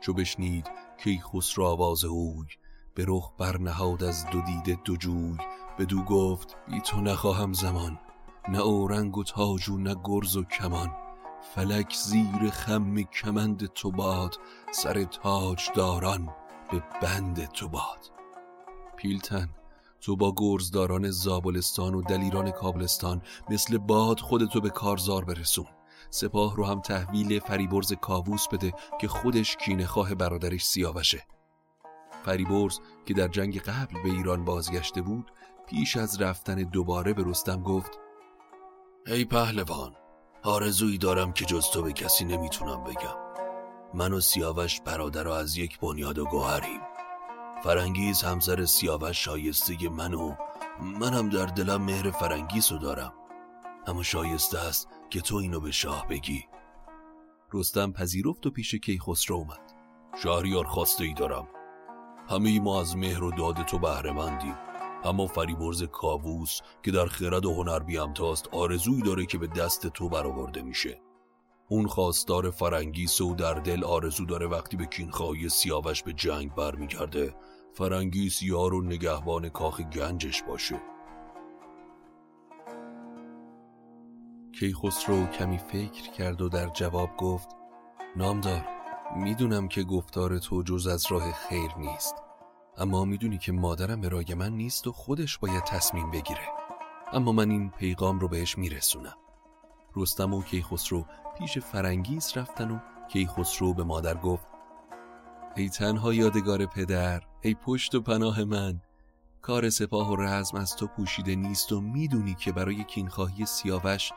چو 0.00 0.12
بشنید 0.12 0.70
کی 1.04 1.20
خسرو 1.20 1.64
آواز 1.64 2.04
اوی 2.04 2.46
به 2.94 3.04
رخ 3.08 3.32
برنهاد 3.38 4.04
از 4.04 4.26
دو 4.26 4.40
دیده 4.40 4.78
دو 4.84 4.96
جوی. 4.96 5.36
بدو 5.78 6.02
گفت 6.02 6.56
بی 6.68 6.80
تو 6.80 7.00
نخواهم 7.00 7.52
زمان 7.52 7.98
نه 8.48 8.58
اورنگ 8.58 9.16
و 9.18 9.24
تاج 9.24 9.68
و 9.68 9.78
نه 9.78 9.96
گرز 10.04 10.36
و 10.36 10.44
کمان. 10.44 10.92
فلک 11.54 11.94
زیر 11.94 12.50
خم 12.50 13.02
کمند 13.02 13.66
تو 13.66 13.90
باد 13.90 14.36
سر 14.70 15.04
تاج 15.04 15.70
داران 15.74 16.28
به 16.70 16.82
بند 17.02 17.44
تو 17.44 17.68
باد. 17.68 18.10
پیلتن 18.96 19.48
تو 20.00 20.16
با 20.16 20.34
گرزداران 20.36 21.10
زابلستان 21.10 21.94
و 21.94 22.02
دلیران 22.02 22.50
کابلستان 22.50 23.22
مثل 23.50 23.78
باد 23.78 24.20
خودتو 24.20 24.60
به 24.60 24.70
کارزار 24.70 25.24
برسون. 25.24 25.66
سپاه 26.14 26.56
رو 26.56 26.66
هم 26.66 26.80
تحویل 26.80 27.40
فریبرز 27.40 27.92
کاووس 27.92 28.48
بده 28.48 28.72
که 29.00 29.08
خودش 29.08 29.56
کینه 29.56 29.86
خواه 29.86 30.14
برادرش 30.14 30.64
سیاوشه. 30.64 31.26
فریبرز 32.24 32.78
که 33.06 33.14
در 33.14 33.28
جنگ 33.28 33.60
قبل 33.60 34.02
به 34.02 34.08
ایران 34.08 34.44
بازگشته 34.44 35.02
بود 35.02 35.32
پیش 35.66 35.96
از 35.96 36.20
رفتن 36.20 36.54
دوباره 36.54 37.12
به 37.12 37.22
رستم 37.26 37.62
گفت 37.62 37.98
ای 39.06 39.24
پهلوان 39.24 39.94
آرزویی 40.42 40.98
دارم 40.98 41.32
که 41.32 41.44
جز 41.44 41.66
تو 41.70 41.82
به 41.82 41.92
کسی 41.92 42.24
نمی‌تونم 42.24 42.84
بگم. 42.84 43.16
من 43.94 44.12
و 44.12 44.20
سیاوش 44.20 44.80
برادر 44.80 45.28
از 45.28 45.56
یک 45.56 45.80
بنیاد 45.80 46.18
و 46.18 46.24
گوهریم. 46.24 46.80
فرنگیز 47.64 48.22
همسر 48.22 48.64
سیاوش 48.64 49.24
شایسته 49.24 49.88
من 49.88 50.14
و 50.14 50.34
منم 50.80 51.28
در 51.28 51.46
دلم 51.46 51.82
مهر 51.82 52.10
فرنگیز 52.10 52.72
رو 52.72 52.78
دارم. 52.78 53.12
اما 53.86 54.02
شایسته 54.02 54.58
است 54.58 54.88
که 55.10 55.20
تو 55.20 55.36
اینو 55.36 55.60
به 55.60 55.70
شاه 55.70 56.08
بگی. 56.08 56.44
رستم 57.52 57.92
پذیرفت 57.92 58.46
و 58.46 58.50
پیش 58.50 58.74
کیخسرو 58.74 59.36
اومد. 59.36 59.72
شهریار 60.22 60.64
خواسته 60.64 61.04
ای 61.04 61.14
دارم. 61.14 61.48
همه 62.28 62.60
ما 62.60 62.80
از 62.80 62.96
مهر 62.96 63.24
و 63.24 63.30
داد 63.30 63.64
تو 63.64 63.78
بهره 63.78 64.12
مندیم 64.12 64.56
اما 65.04 65.26
فریبرز 65.26 65.82
کاووس 65.82 66.60
که 66.82 66.90
در 66.90 67.06
خرد 67.06 67.46
و 67.46 67.54
هنر 67.54 67.78
بیامتاست 67.78 68.48
آرزویی 68.52 69.02
داره 69.02 69.26
که 69.26 69.38
به 69.38 69.46
دست 69.46 69.86
تو 69.86 70.08
برآورده 70.08 70.62
میشه. 70.62 71.00
اون 71.68 71.86
خواستار 71.86 72.50
فرنگیس 72.50 73.20
و 73.20 73.34
در 73.34 73.54
دل 73.54 73.84
آرزو 73.84 74.24
داره 74.24 74.46
وقتی 74.46 74.76
به 74.76 74.86
کینخواهی 74.86 75.48
سیاوش 75.48 76.02
به 76.02 76.12
جنگ 76.12 76.54
برمیگرده 76.54 77.34
فرنگیس 77.72 78.42
یار 78.42 78.74
و 78.74 78.82
نگهبان 78.82 79.48
کاخ 79.48 79.80
گنجش 79.80 80.42
باشه. 80.42 80.93
کیخسرو 84.60 85.26
کمی 85.26 85.58
فکر 85.58 86.10
کرد 86.10 86.42
و 86.42 86.48
در 86.48 86.68
جواب 86.68 87.16
گفت 87.16 87.48
نامدار 88.16 88.64
می‌دونم 89.16 89.68
که 89.68 89.82
گفتار 89.82 90.38
تو 90.38 90.62
جز 90.62 90.86
از 90.86 91.06
راه 91.10 91.32
خیر 91.32 91.70
نیست 91.78 92.14
اما 92.78 93.04
می‌دونی 93.04 93.38
که 93.38 93.52
مادرم 93.52 94.00
به 94.00 94.08
رای 94.08 94.34
من 94.34 94.52
نیست 94.52 94.86
و 94.86 94.92
خودش 94.92 95.38
باید 95.38 95.64
تصمیم 95.64 96.10
بگیره. 96.10 96.48
اما 97.12 97.32
من 97.32 97.50
این 97.50 97.70
پیغام 97.70 98.20
رو 98.20 98.28
بهش 98.28 98.58
میرسونم. 98.58 99.16
رستم 99.96 100.34
و 100.34 100.42
کیخسرو 100.42 101.04
پیش 101.38 101.58
فرنگیس 101.58 102.36
رفتن 102.36 102.70
و 102.70 102.78
کیخسرو 103.08 103.74
به 103.74 103.84
مادر 103.84 104.14
گفت 104.14 104.46
ای 105.56 105.68
تنها 105.68 106.14
یادگار 106.14 106.66
پدر 106.66 107.22
ای 107.42 107.54
پشت 107.54 107.94
و 107.94 108.00
پناه 108.00 108.44
من. 108.44 108.80
کار 109.42 109.70
سپاه 109.70 110.10
و 110.10 110.16
رزم 110.16 110.56
از 110.56 110.76
تو 110.76 110.86
پوشیده 110.86 111.34
نیست 111.34 111.72
و 111.72 111.80
می‌دونی 111.80 112.34
که 112.34 112.52
برای 112.52 112.84
کینخواهی 112.84 113.46
سیاوش 113.46 114.12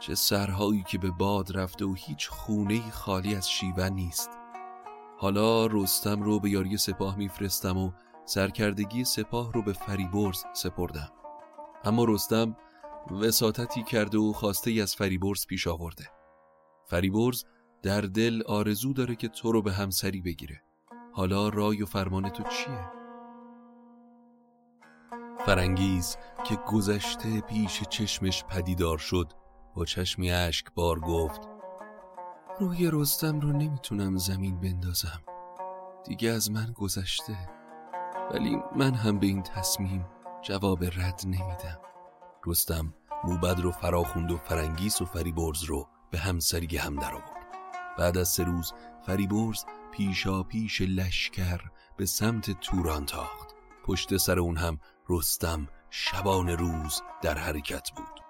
چه 0.00 0.14
سرهایی 0.14 0.82
که 0.82 0.98
به 0.98 1.10
باد 1.10 1.56
رفته 1.56 1.84
و 1.84 1.94
هیچ 1.94 2.28
خونه 2.28 2.90
خالی 2.90 3.34
از 3.34 3.50
شیون 3.50 3.92
نیست. 3.92 4.30
حالا 5.18 5.66
رستم 5.66 6.22
رو 6.22 6.40
به 6.40 6.50
یاری 6.50 6.76
سپاه 6.76 7.16
میفرستم 7.16 7.76
و 7.76 7.92
سرکردگی 8.24 9.04
سپاه 9.04 9.52
رو 9.52 9.62
به 9.62 9.72
فریبرز 9.72 10.44
سپردم. 10.52 11.12
اما 11.84 12.04
رستم 12.04 12.56
وساطتی 13.10 13.82
کرده 13.82 14.18
و 14.18 14.32
خواسته 14.32 14.70
ای 14.70 14.80
از 14.80 14.96
فریبرز 14.96 15.46
پیش 15.46 15.66
آورده. 15.66 16.04
فریبرز 16.86 17.44
در 17.82 18.00
دل 18.00 18.42
آرزو 18.46 18.92
داره 18.92 19.16
که 19.16 19.28
تو 19.28 19.52
رو 19.52 19.62
به 19.62 19.72
همسری 19.72 20.20
بگیره. 20.20 20.62
حالا 21.12 21.48
رای 21.48 21.82
و 21.82 21.86
فرمان 21.86 22.28
تو 22.28 22.42
چیه؟ 22.42 22.90
فرنگیز 25.46 26.16
که 26.44 26.56
گذشته 26.56 27.40
پیش 27.40 27.82
چشمش 27.82 28.44
پدیدار 28.44 28.98
شد 28.98 29.32
با 29.74 29.84
چشمی 29.84 30.32
اشک 30.32 30.66
بار 30.74 31.00
گفت 31.00 31.40
روی 32.60 32.90
رستم 32.92 33.40
رو 33.40 33.52
نمی‌تونم 33.52 34.16
زمین 34.16 34.60
بندازم. 34.60 35.20
دیگه 36.04 36.30
از 36.30 36.50
من 36.50 36.72
گذشته 36.72 37.36
ولی 38.30 38.58
من 38.76 38.94
هم 38.94 39.18
به 39.18 39.26
این 39.26 39.42
تصمیم 39.42 40.06
جواب 40.42 40.84
رد 40.84 41.22
نمیدم. 41.24 41.78
رستم 42.46 42.94
موبد 43.24 43.60
رو 43.60 43.70
فراخوند 43.70 44.30
و 44.30 44.36
فرنگیس 44.36 45.02
و 45.02 45.04
فریبرز 45.04 45.62
رو 45.62 45.88
به 46.10 46.18
همسری 46.18 46.76
هم 46.76 46.96
در 46.96 47.14
آورد. 47.14 47.46
بعد 47.98 48.18
از 48.18 48.28
سه 48.28 48.44
روز 48.44 48.72
فریبرز 49.06 49.64
پیشا 49.92 50.42
پیش 50.42 50.80
لشکر 50.80 51.60
به 51.96 52.06
سمت 52.06 52.50
توران 52.50 53.06
تاخت. 53.06 53.54
پشت 53.84 54.16
سر 54.16 54.38
اون 54.38 54.56
هم 54.56 54.78
رستم 55.08 55.68
شبان 55.90 56.48
روز 56.48 57.02
در 57.22 57.38
حرکت 57.38 57.90
بود. 57.96 58.29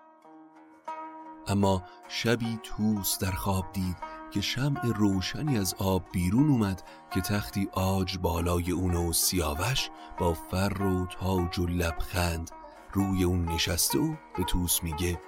اما 1.51 1.83
شبی 2.09 2.59
توس 2.63 3.19
در 3.19 3.31
خواب 3.31 3.73
دید 3.73 3.97
که 4.31 4.41
شمع 4.41 4.87
روشنی 4.87 5.59
از 5.59 5.75
آب 5.79 6.03
بیرون 6.13 6.51
اومد 6.51 6.83
که 7.15 7.21
تختی 7.21 7.69
آج 7.73 8.19
بالای 8.19 8.71
اون 8.71 8.95
و 8.95 9.13
سیاوش 9.13 9.91
با 10.19 10.35
فر 10.35 10.83
و 10.83 11.07
تاج 11.07 11.59
و 11.59 11.67
لبخند 11.67 12.51
روی 12.93 13.25
اون 13.25 13.45
نشسته 13.45 13.99
و 13.99 14.15
به 14.37 14.45
توس 14.45 14.83
میگه 14.83 15.21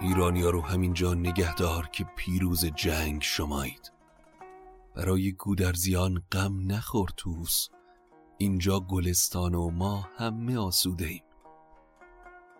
ایرانیا 0.00 0.50
رو 0.50 0.60
همینجا 0.60 1.14
نگهدار 1.14 1.88
که 1.92 2.04
پیروز 2.16 2.64
جنگ 2.64 3.22
شمایید. 3.22 3.92
برای 4.94 5.32
گودرزیان 5.32 6.22
غم 6.32 6.72
نخور 6.72 7.08
توس 7.16 7.68
اینجا 8.38 8.80
گلستان 8.80 9.54
و 9.54 9.70
ما 9.70 10.08
همه 10.18 10.58
آسوده 10.58 11.06
ایم. 11.06 11.22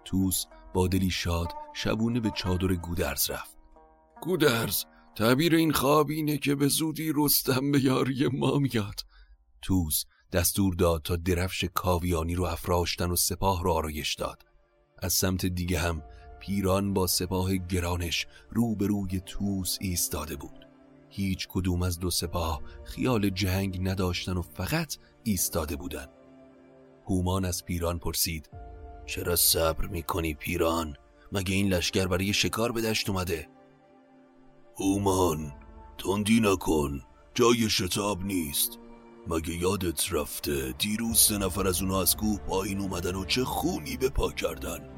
توس 0.05 0.47
با 0.75 0.89
دلی 0.89 1.11
شاد 1.11 1.49
شبونه 1.75 2.21
به 2.21 2.31
چادر 2.31 2.75
گودرز 2.75 3.31
رفت. 3.31 3.57
گودرز 4.23 4.85
تعبیر 5.17 5.55
این 5.55 5.73
خواب 5.73 6.11
اینه 6.11 6.39
که 6.39 6.55
به 6.55 6.69
زودی 6.69 7.13
رستم 7.17 7.73
به 7.73 7.85
یاری 7.85 8.29
ما 8.29 8.59
میاد. 8.59 9.01
توس 9.63 10.05
دستور 10.33 10.75
داد 10.75 11.03
تا 11.03 11.17
درفش 11.17 11.65
کاویانی 11.65 12.35
رو 12.35 12.45
افراشتن 12.45 13.11
و 13.11 13.17
سپاه 13.17 13.63
رو 13.63 13.73
آرایش 13.73 14.15
داد. 14.15 14.43
از 14.99 15.13
سمت 15.13 15.47
دیگه 15.47 15.79
هم 15.79 16.03
پیران 16.41 16.95
با 16.95 17.07
سپاه 17.07 17.57
گرانش 17.57 18.27
روبروی 18.51 19.21
توس 19.27 19.79
ایستاده 19.81 20.37
بود. 20.37 20.67
هیچ 21.09 21.49
کدوم 21.51 21.83
از 21.83 21.99
دو 21.99 22.11
سپاه 22.11 22.63
خیال 22.85 23.31
جنگ 23.31 23.89
نداشتن 23.89 24.33
و 24.37 24.43
فقط 24.43 24.97
ایستاده 25.23 25.77
بودن. 25.77 26.07
هومان 27.07 27.45
از 27.45 27.65
پیران 27.65 27.99
پرسید 27.99 28.51
چرا 29.07 29.37
صبر 29.37 29.87
می‌کنی 29.87 30.35
پیران؟ 30.35 30.97
مگه 31.33 31.55
این 31.55 31.69
لشکر 31.69 32.07
برای 32.07 32.33
شکار 32.33 32.73
به 32.73 32.83
دشت 32.83 33.11
اومده؟ 33.11 33.49
هومان 34.77 35.53
تندی 35.99 36.41
نکن. 36.41 37.03
جای 37.35 37.71
شتاب 37.71 38.25
نیست. 38.25 38.79
مگه 39.29 39.55
یادت 39.55 40.13
رفته 40.13 40.75
دیروز 40.79 41.19
سه 41.19 41.39
نفر 41.39 41.67
از 41.67 41.83
اونا 41.83 42.01
از 42.01 42.17
کوه 42.17 42.39
پایین 42.39 42.81
اومدن 42.81 43.15
و 43.15 43.25
چه 43.25 43.45
خونی 43.45 43.97
به 43.97 44.09
پا 44.09 44.33
کردن؟ 44.33 44.89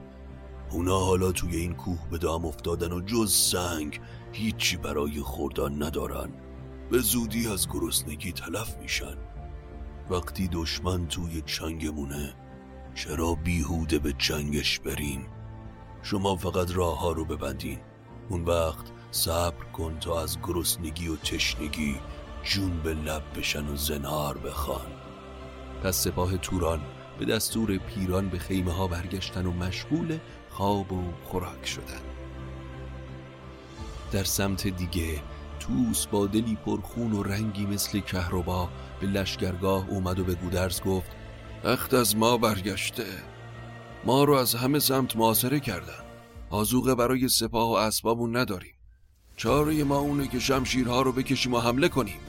اونا 0.70 0.98
حالا 0.98 1.32
توی 1.32 1.56
این 1.56 1.74
کوه 1.74 2.08
به 2.10 2.18
دام 2.18 2.44
افتادن 2.44 2.92
و 2.92 3.00
جز 3.00 3.32
سنگ 3.32 4.00
هیچی 4.32 4.76
برای 4.76 5.20
خوردن 5.20 5.82
ندارن. 5.82 6.32
به 6.90 6.98
زودی 6.98 7.48
از 7.48 7.68
گرسنگی 7.68 8.32
تلف 8.32 8.76
میشن. 8.76 9.16
وقتی 10.10 10.48
دشمن 10.48 11.08
توی 11.08 11.42
چنگمونه 11.46 12.34
چرا 12.94 13.34
بیهوده 13.34 13.98
به 13.98 14.12
جنگش 14.12 14.78
بریم؟ 14.78 15.26
شما 16.02 16.36
فقط 16.36 16.70
راه 16.76 17.00
ها 17.00 17.12
رو 17.12 17.24
ببندین. 17.24 17.78
اون 18.28 18.44
وقت 18.44 18.86
صبر 19.10 19.64
کن 19.64 19.98
تا 19.98 20.22
از 20.22 20.38
گرسنگی 20.42 21.08
و 21.08 21.16
تشنگی 21.16 21.96
جون 22.44 22.80
به 22.82 22.94
لب 22.94 23.22
بشن 23.36 23.68
و 23.68 23.76
زنار 23.76 24.38
بخوان. 24.38 24.86
پس 25.82 25.96
سپاه 25.96 26.36
توران 26.36 26.80
به 27.18 27.24
دستور 27.24 27.78
پیران 27.78 28.28
به 28.28 28.38
خیمه 28.38 28.72
ها 28.72 28.86
برگشتن 28.86 29.46
و 29.46 29.52
مشغول 29.52 30.18
خواب 30.50 30.92
و 30.92 31.02
خوراک 31.24 31.66
شدن. 31.66 32.02
در 34.12 34.24
سمت 34.24 34.66
دیگه 34.66 35.22
توس 35.60 36.06
با 36.06 36.26
دلی 36.26 36.58
پرخون 36.66 37.12
و 37.12 37.22
رنگی 37.22 37.66
مثل 37.66 38.00
کهربا 38.00 38.68
به 39.00 39.06
لشگرگاه 39.06 39.88
اومد 39.88 40.18
و 40.18 40.24
به 40.24 40.34
گودرز 40.34 40.80
گفت 40.80 41.10
وقت 41.64 41.94
از 41.94 42.16
ما 42.16 42.36
برگشته. 42.36 43.06
ما 44.04 44.24
رو 44.24 44.34
از 44.34 44.54
همه 44.54 44.78
سمت 44.78 45.16
معاصره 45.16 45.60
کردن. 45.60 46.04
آزوقه 46.50 46.94
برای 46.94 47.28
سپاه 47.28 47.68
و 47.68 47.72
اسبابون 47.72 48.36
نداریم. 48.36 48.74
چاره 49.36 49.84
ما 49.84 49.98
اونه 49.98 50.28
که 50.28 50.38
شمشیرها 50.38 51.02
رو 51.02 51.12
بکشیم 51.12 51.54
و 51.54 51.60
حمله 51.60 51.88
کنیم. 51.88 52.20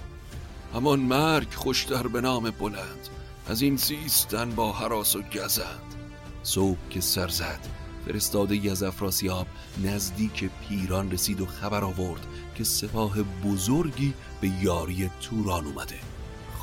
همان 0.73 0.99
مرگ 0.99 1.53
خوشتر 1.53 2.07
به 2.07 2.21
نام 2.21 2.49
بلند. 2.49 3.09
از 3.47 3.61
این 3.61 3.75
زیستن 3.75 4.55
با 4.55 4.71
حراس 4.71 5.15
و 5.15 5.21
گزند. 5.21 5.95
صبح 6.43 6.89
که 6.89 7.01
سر 7.01 7.27
زد 7.27 7.59
فرستاده 8.05 8.71
از 8.71 8.83
افراسیاب 8.83 9.47
نزدیک 9.83 10.49
پیران 10.69 11.11
رسید 11.11 11.41
و 11.41 11.45
خبر 11.45 11.83
آورد 11.83 12.27
که 12.55 12.63
سپاه 12.63 13.17
بزرگی 13.23 14.13
به 14.41 14.51
یاری 14.61 15.09
توران 15.21 15.65
اومده. 15.65 15.99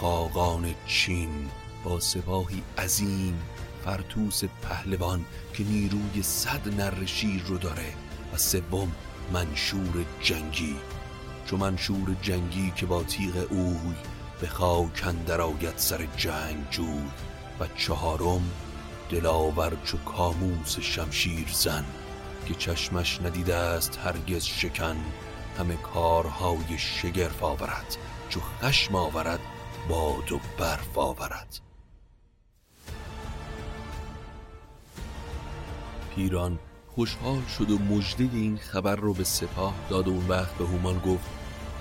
خاقان 0.01 0.75
چین 0.87 1.49
با 1.85 2.01
سپاهی 2.01 2.63
عظیم 2.79 3.43
فرتوس 3.85 4.45
پهلوان 4.45 5.25
که 5.55 5.65
نیروی 5.65 6.23
صد 6.23 6.81
نر 6.81 7.05
شیر 7.05 7.43
رو 7.47 7.59
داره 7.59 7.93
و 8.35 8.37
سوم 8.37 8.93
منشور 9.33 10.05
جنگی. 10.21 10.77
چو 11.47 11.57
منشور 11.57 12.17
جنگی 12.23 12.73
که 12.77 12.87
با 12.87 13.03
تیغ 13.03 13.47
اوی 13.51 13.95
به 14.41 14.47
خاک 14.47 15.03
اندر 15.07 15.41
آید 15.41 15.77
سر 15.77 16.07
جنگ 16.17 16.71
جوی 16.71 17.11
و 17.61 17.67
چهارم 17.77 18.51
دلاور 19.11 19.77
چو 19.85 19.99
کاموس 19.99 20.81
شمشیر 20.81 21.49
زن 21.53 21.85
که 22.47 22.55
چشمش 22.55 23.21
ندیده 23.21 23.55
است 23.55 23.99
هرگز 24.05 24.45
شکن 24.45 24.97
همه 25.59 25.77
کارهای 25.77 26.79
شگرف 26.79 27.43
آورد 27.43 27.97
چو 28.29 28.41
خشم 28.41 28.95
آورد 28.95 29.41
باد 29.89 30.33
و 30.33 30.41
برف 30.59 30.99
آورد. 30.99 31.72
پیران 36.15 36.59
خوشحال 36.89 37.43
شد 37.59 37.71
و 37.71 37.79
مژده 37.79 38.29
این 38.33 38.57
خبر 38.57 38.97
رو 38.97 39.15
به 39.15 39.25
سپاه 39.25 39.75
داد 39.91 40.09
و 40.09 40.11
اون 40.11 40.29
وقت 40.29 40.55
به 40.55 40.67
هومان 40.67 40.99
گفت 40.99 41.31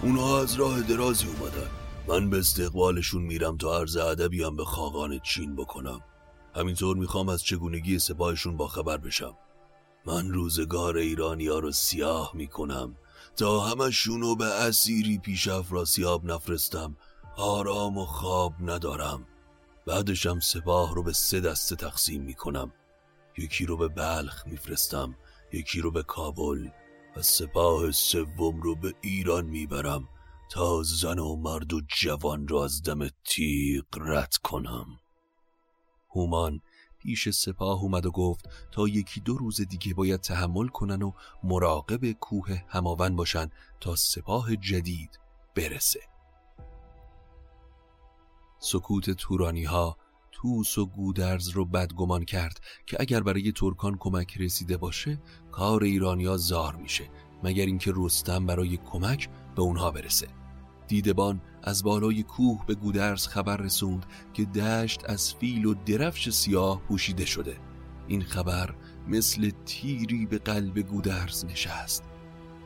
اونا 0.02 0.40
از 0.40 0.56
راه 0.56 0.82
درازی 0.82 1.28
اومدن. 1.28 1.70
من 2.08 2.30
به 2.30 2.40
استقبالشون 2.40 3.22
میرم 3.22 3.58
تا 3.58 3.80
عرض 3.80 3.98
ادبی 3.98 4.44
هم 4.44 4.56
به 4.56 4.66
خاقان 4.66 5.20
چین 5.20 5.56
بکنم. 5.56 6.02
همینطور 6.56 6.98
می‌خوام 6.98 7.30
از 7.30 7.44
چگونگی 7.44 8.00
سپاهشون 8.00 8.58
با 8.58 8.68
خبر 8.68 8.98
بشم. 8.98 9.38
من 10.06 10.30
روزگار 10.30 10.98
ایرانی 10.98 11.48
ها 11.48 11.60
رو 11.60 11.72
سیاه 11.72 12.32
می‌کنم. 12.34 12.96
تا 13.36 13.60
همشونو 13.60 14.36
به 14.36 14.46
اسیری 14.46 15.18
پیش 15.18 15.48
افراسیاب 15.48 16.26
نفرستم. 16.26 16.98
آرام 17.38 17.98
و 17.98 18.06
خواب 18.06 18.54
ندارم. 18.62 19.28
بعدشم 19.88 20.40
سپاه 20.40 20.96
رو 20.96 21.04
به 21.04 21.14
سه 21.14 21.40
دسته 21.40 21.76
تقسیم 21.76 22.22
می‌کنم. 22.22 22.72
یکی 23.38 23.66
رو 23.66 23.78
به 23.78 23.88
بلخ 23.88 24.48
میفرستم 24.48 25.16
یکی 25.54 25.82
رو 25.82 25.92
به 25.92 26.04
کابل 26.04 26.70
و 27.16 27.22
سپاه 27.22 27.92
سوم 27.92 28.62
رو 28.62 28.76
به 28.76 28.94
ایران 29.02 29.46
می‌برم 29.46 30.08
تا 30.52 30.84
زن 30.84 31.20
و 31.20 31.36
مرد 31.36 31.74
و 31.74 31.82
جوان 31.88 32.48
را 32.48 32.64
از 32.64 32.84
دم 32.84 33.08
تیغ 33.26 33.86
رد 33.98 34.36
کنم. 34.44 34.86
هومان 36.16 36.62
پیش 37.00 37.30
سپاه 37.30 37.82
اومد 37.82 38.06
و 38.06 38.12
گفت 38.12 38.50
تا 38.72 38.88
یکی 38.88 39.20
دو 39.20 39.38
روز 39.38 39.62
دیگه 39.62 39.94
باید 39.94 40.22
تحمل 40.22 40.68
کنن 40.68 41.02
و 41.02 41.12
مراقب 41.44 42.12
کوه 42.12 42.64
هماون 42.68 43.16
باشن 43.16 43.50
تا 43.80 43.96
سپاه 43.96 44.56
جدید 44.56 45.20
برسه. 45.56 46.00
سکوت 48.60 49.10
تورانی 49.10 49.64
ها 49.64 49.98
توس 50.42 50.78
و 50.78 50.86
گودرز 50.86 51.50
رو 51.50 51.66
بدگمان 51.66 52.26
کرد 52.26 52.62
که 52.86 52.98
اگر 53.00 53.24
برای 53.24 53.52
ترکان 53.52 53.98
کمک 54.00 54.38
رسیده 54.38 54.78
باشه 54.78 55.22
کار 55.52 55.84
ایرانیا 55.84 56.38
زار 56.38 56.76
میشه 56.76 57.10
مگر 57.44 57.66
اینکه 57.66 57.94
رستم 57.96 58.46
برای 58.46 58.78
کمک 58.78 59.30
به 59.56 59.62
اونها 59.62 59.92
برسه. 59.92 60.28
دیدبان 60.88 61.42
از 61.64 61.84
بالای 61.84 62.24
کوه 62.24 62.66
به 62.66 62.76
گودرز 62.76 63.28
خبر 63.28 63.58
رسوند 63.58 64.06
که 64.34 64.46
دشت 64.46 65.10
از 65.10 65.34
فیل 65.34 65.66
و 65.66 65.74
درفش 65.74 66.30
سیاه 66.30 66.82
پوشیده 66.82 67.26
شده. 67.26 67.58
این 68.08 68.22
خبر 68.22 68.76
مثل 69.08 69.52
تیری 69.66 70.26
به 70.26 70.38
قلب 70.38 70.80
گودرز 70.80 71.46
نشست. 71.46 72.04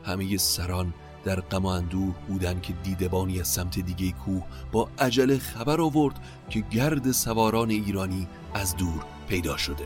همه 0.04 0.36
سران 0.36 0.94
در 1.26 1.40
غم 1.40 1.62
و 1.62 1.66
اندوه 1.66 2.14
بودن 2.28 2.60
که 2.60 2.72
دیدبانی 2.72 3.40
از 3.40 3.48
سمت 3.48 3.78
دیگه 3.78 4.12
کوه 4.12 4.42
با 4.72 4.88
عجله 4.98 5.38
خبر 5.38 5.80
آورد 5.80 6.14
که 6.50 6.60
گرد 6.60 7.12
سواران 7.12 7.70
ایرانی 7.70 8.28
از 8.54 8.76
دور 8.76 9.04
پیدا 9.28 9.56
شده. 9.56 9.84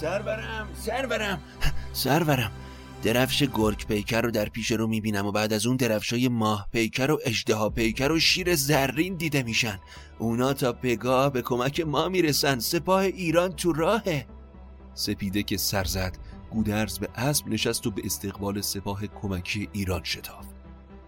سرورم 0.00 0.68
سرورم 0.74 1.40
سرورم. 1.92 2.52
درفش 3.02 3.42
گرگ 3.42 3.86
پیکر 3.86 4.20
رو 4.20 4.30
در 4.30 4.48
پیش 4.48 4.70
رو 4.70 4.86
می‌بینم 4.86 5.26
و 5.26 5.32
بعد 5.32 5.52
از 5.52 5.66
اون 5.66 5.76
درفشای 5.76 6.28
ماه 6.28 6.68
پیکر 6.72 7.10
و 7.10 7.18
اجدها 7.24 7.70
پیکر 7.70 8.12
و 8.12 8.20
شیر 8.20 8.54
زرین 8.54 9.14
دیده 9.14 9.42
میشن. 9.42 9.78
اونا 10.18 10.52
تا 10.52 10.72
پگاه 10.72 11.32
به 11.32 11.42
کمک 11.42 11.80
ما 11.80 12.08
می‌رسن. 12.08 12.58
سپاه 12.58 13.00
ایران 13.00 13.52
تو 13.52 13.72
راهه. 13.72 14.26
سپیده 14.94 15.42
که 15.42 15.56
سر 15.56 15.84
زد 15.84 16.16
گودرز 16.50 16.98
به 16.98 17.08
اسب 17.14 17.48
نشست 17.48 17.86
و 17.86 17.90
به 17.90 18.02
استقبال 18.04 18.60
سپاه 18.60 19.06
کمکی 19.06 19.68
ایران 19.72 20.04
شتافت. 20.04 20.54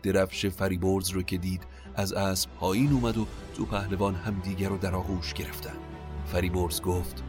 درفش 0.03 0.46
فریبرز 0.46 1.11
رو 1.11 1.22
که 1.22 1.38
دید 1.38 1.62
از 1.94 2.12
اسب 2.12 2.51
پایین 2.51 2.92
اومد 2.92 3.18
و 3.18 3.27
تو 3.57 3.64
پهلوان 3.64 4.14
هم 4.14 4.40
دیگر 4.40 4.68
رو 4.68 4.79
در 4.79 4.94
آغوش 4.94 5.35
گرفتن 5.35 5.77
فریبرز 6.27 6.83
گفت 6.83 7.22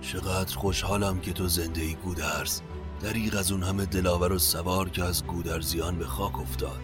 چقدر 0.00 0.56
خوشحالم 0.56 1.20
که 1.20 1.32
تو 1.32 1.48
زنده 1.48 1.82
ای 1.82 1.94
گودرز. 1.94 2.60
دریغ 3.00 3.36
از 3.36 3.52
اون 3.52 3.62
همه 3.62 3.86
دلاور 3.86 4.32
و 4.32 4.38
سوار 4.38 4.88
که 4.88 5.04
از 5.04 5.26
گودرزیان 5.26 5.98
به 5.98 6.06
خاک 6.06 6.38
افتاد. 6.38 6.80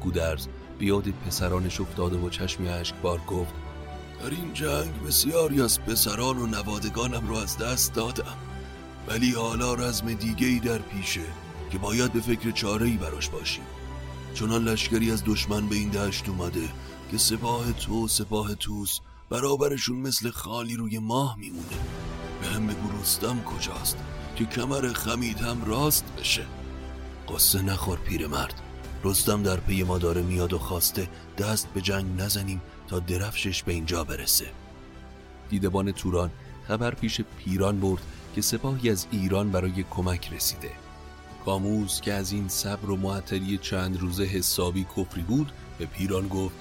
گودرز 0.00 0.46
بیاد 0.78 1.08
پسرانش 1.08 1.80
افتاده 1.80 2.16
و 2.16 2.30
چشمی 2.30 2.68
بار 3.02 3.18
گفت 3.18 3.54
در 4.22 4.30
این 4.30 4.52
جنگ 4.52 5.02
بسیاری 5.06 5.62
از 5.62 5.80
پسران 5.80 6.38
و 6.38 6.46
نوادگانم 6.46 7.28
رو 7.28 7.36
از 7.36 7.58
دست 7.58 7.94
دادم. 7.94 8.36
ولی 9.08 9.32
حالا 9.32 9.74
رزم 9.74 10.14
دیگه 10.14 10.46
ای 10.46 10.58
در 10.58 10.78
پیشه 10.78 11.24
که 11.70 11.78
باید 11.78 12.12
به 12.12 12.20
فکر 12.20 12.50
چاره 12.50 12.86
ای 12.86 12.96
براش 12.96 13.28
باشیم. 13.28 13.64
چنان 14.34 14.64
لشکری 14.64 15.10
از 15.10 15.24
دشمن 15.26 15.68
به 15.68 15.76
این 15.76 15.88
دشت 15.88 16.28
اومده 16.28 16.68
که 17.10 17.18
سپاه 17.18 17.72
تو 17.72 18.08
سپاه 18.08 18.54
توس 18.54 18.98
برابرشون 19.30 19.96
مثل 19.96 20.30
خالی 20.30 20.76
روی 20.76 20.98
ماه 20.98 21.38
میمونه. 21.38 21.78
به 22.40 22.46
هم 22.46 22.66
بگو 22.66 23.00
رستم 23.00 23.42
کجاست 23.42 23.96
که 24.36 24.44
کمر 24.44 24.92
خمید 24.92 25.40
هم 25.40 25.64
راست 25.64 26.04
بشه. 26.18 26.46
قصه 27.28 27.62
نخور 27.62 27.98
پیرمرد. 27.98 28.62
رستم 29.04 29.42
در 29.42 29.56
پی 29.56 29.82
ما 29.82 29.98
داره 29.98 30.22
میاد 30.22 30.52
و 30.52 30.58
خواسته 30.58 31.08
دست 31.38 31.68
به 31.74 31.80
جنگ 31.80 32.20
نزنیم 32.20 32.62
تا 32.92 32.98
درفشش 32.98 33.62
به 33.62 33.72
اینجا 33.72 34.04
برسه. 34.04 34.46
دیدبان 35.50 35.92
توران 35.92 36.30
خبر 36.68 36.94
پیش 36.94 37.20
پیران 37.20 37.80
برد 37.80 38.02
که 38.34 38.40
سپاهی 38.40 38.90
از 38.90 39.06
ایران 39.10 39.50
برای 39.50 39.84
کمک 39.90 40.32
رسیده. 40.32 40.70
کاموس 41.44 42.00
که 42.00 42.12
از 42.12 42.32
این 42.32 42.48
صبر 42.48 42.90
و 42.90 42.96
معطلی 42.96 43.58
چند 43.58 44.00
روزه 44.00 44.24
حسابی 44.24 44.86
کفری 44.96 45.22
بود 45.22 45.52
به 45.78 45.86
پیران 45.86 46.28
گفت 46.28 46.54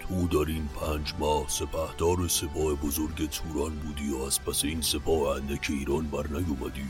تو 0.00 0.26
در 0.26 0.52
پنج 0.80 1.14
ماه 1.18 1.48
سپهدار 1.48 2.28
سپاه 2.28 2.74
بزرگ 2.74 3.30
توران 3.30 3.74
بودی 3.78 4.10
و 4.10 4.22
از 4.22 4.44
پس 4.44 4.64
این 4.64 4.80
سپاه 4.80 5.36
اندک 5.36 5.66
ایران 5.68 6.06
بر 6.06 6.26
نیومدی. 6.26 6.88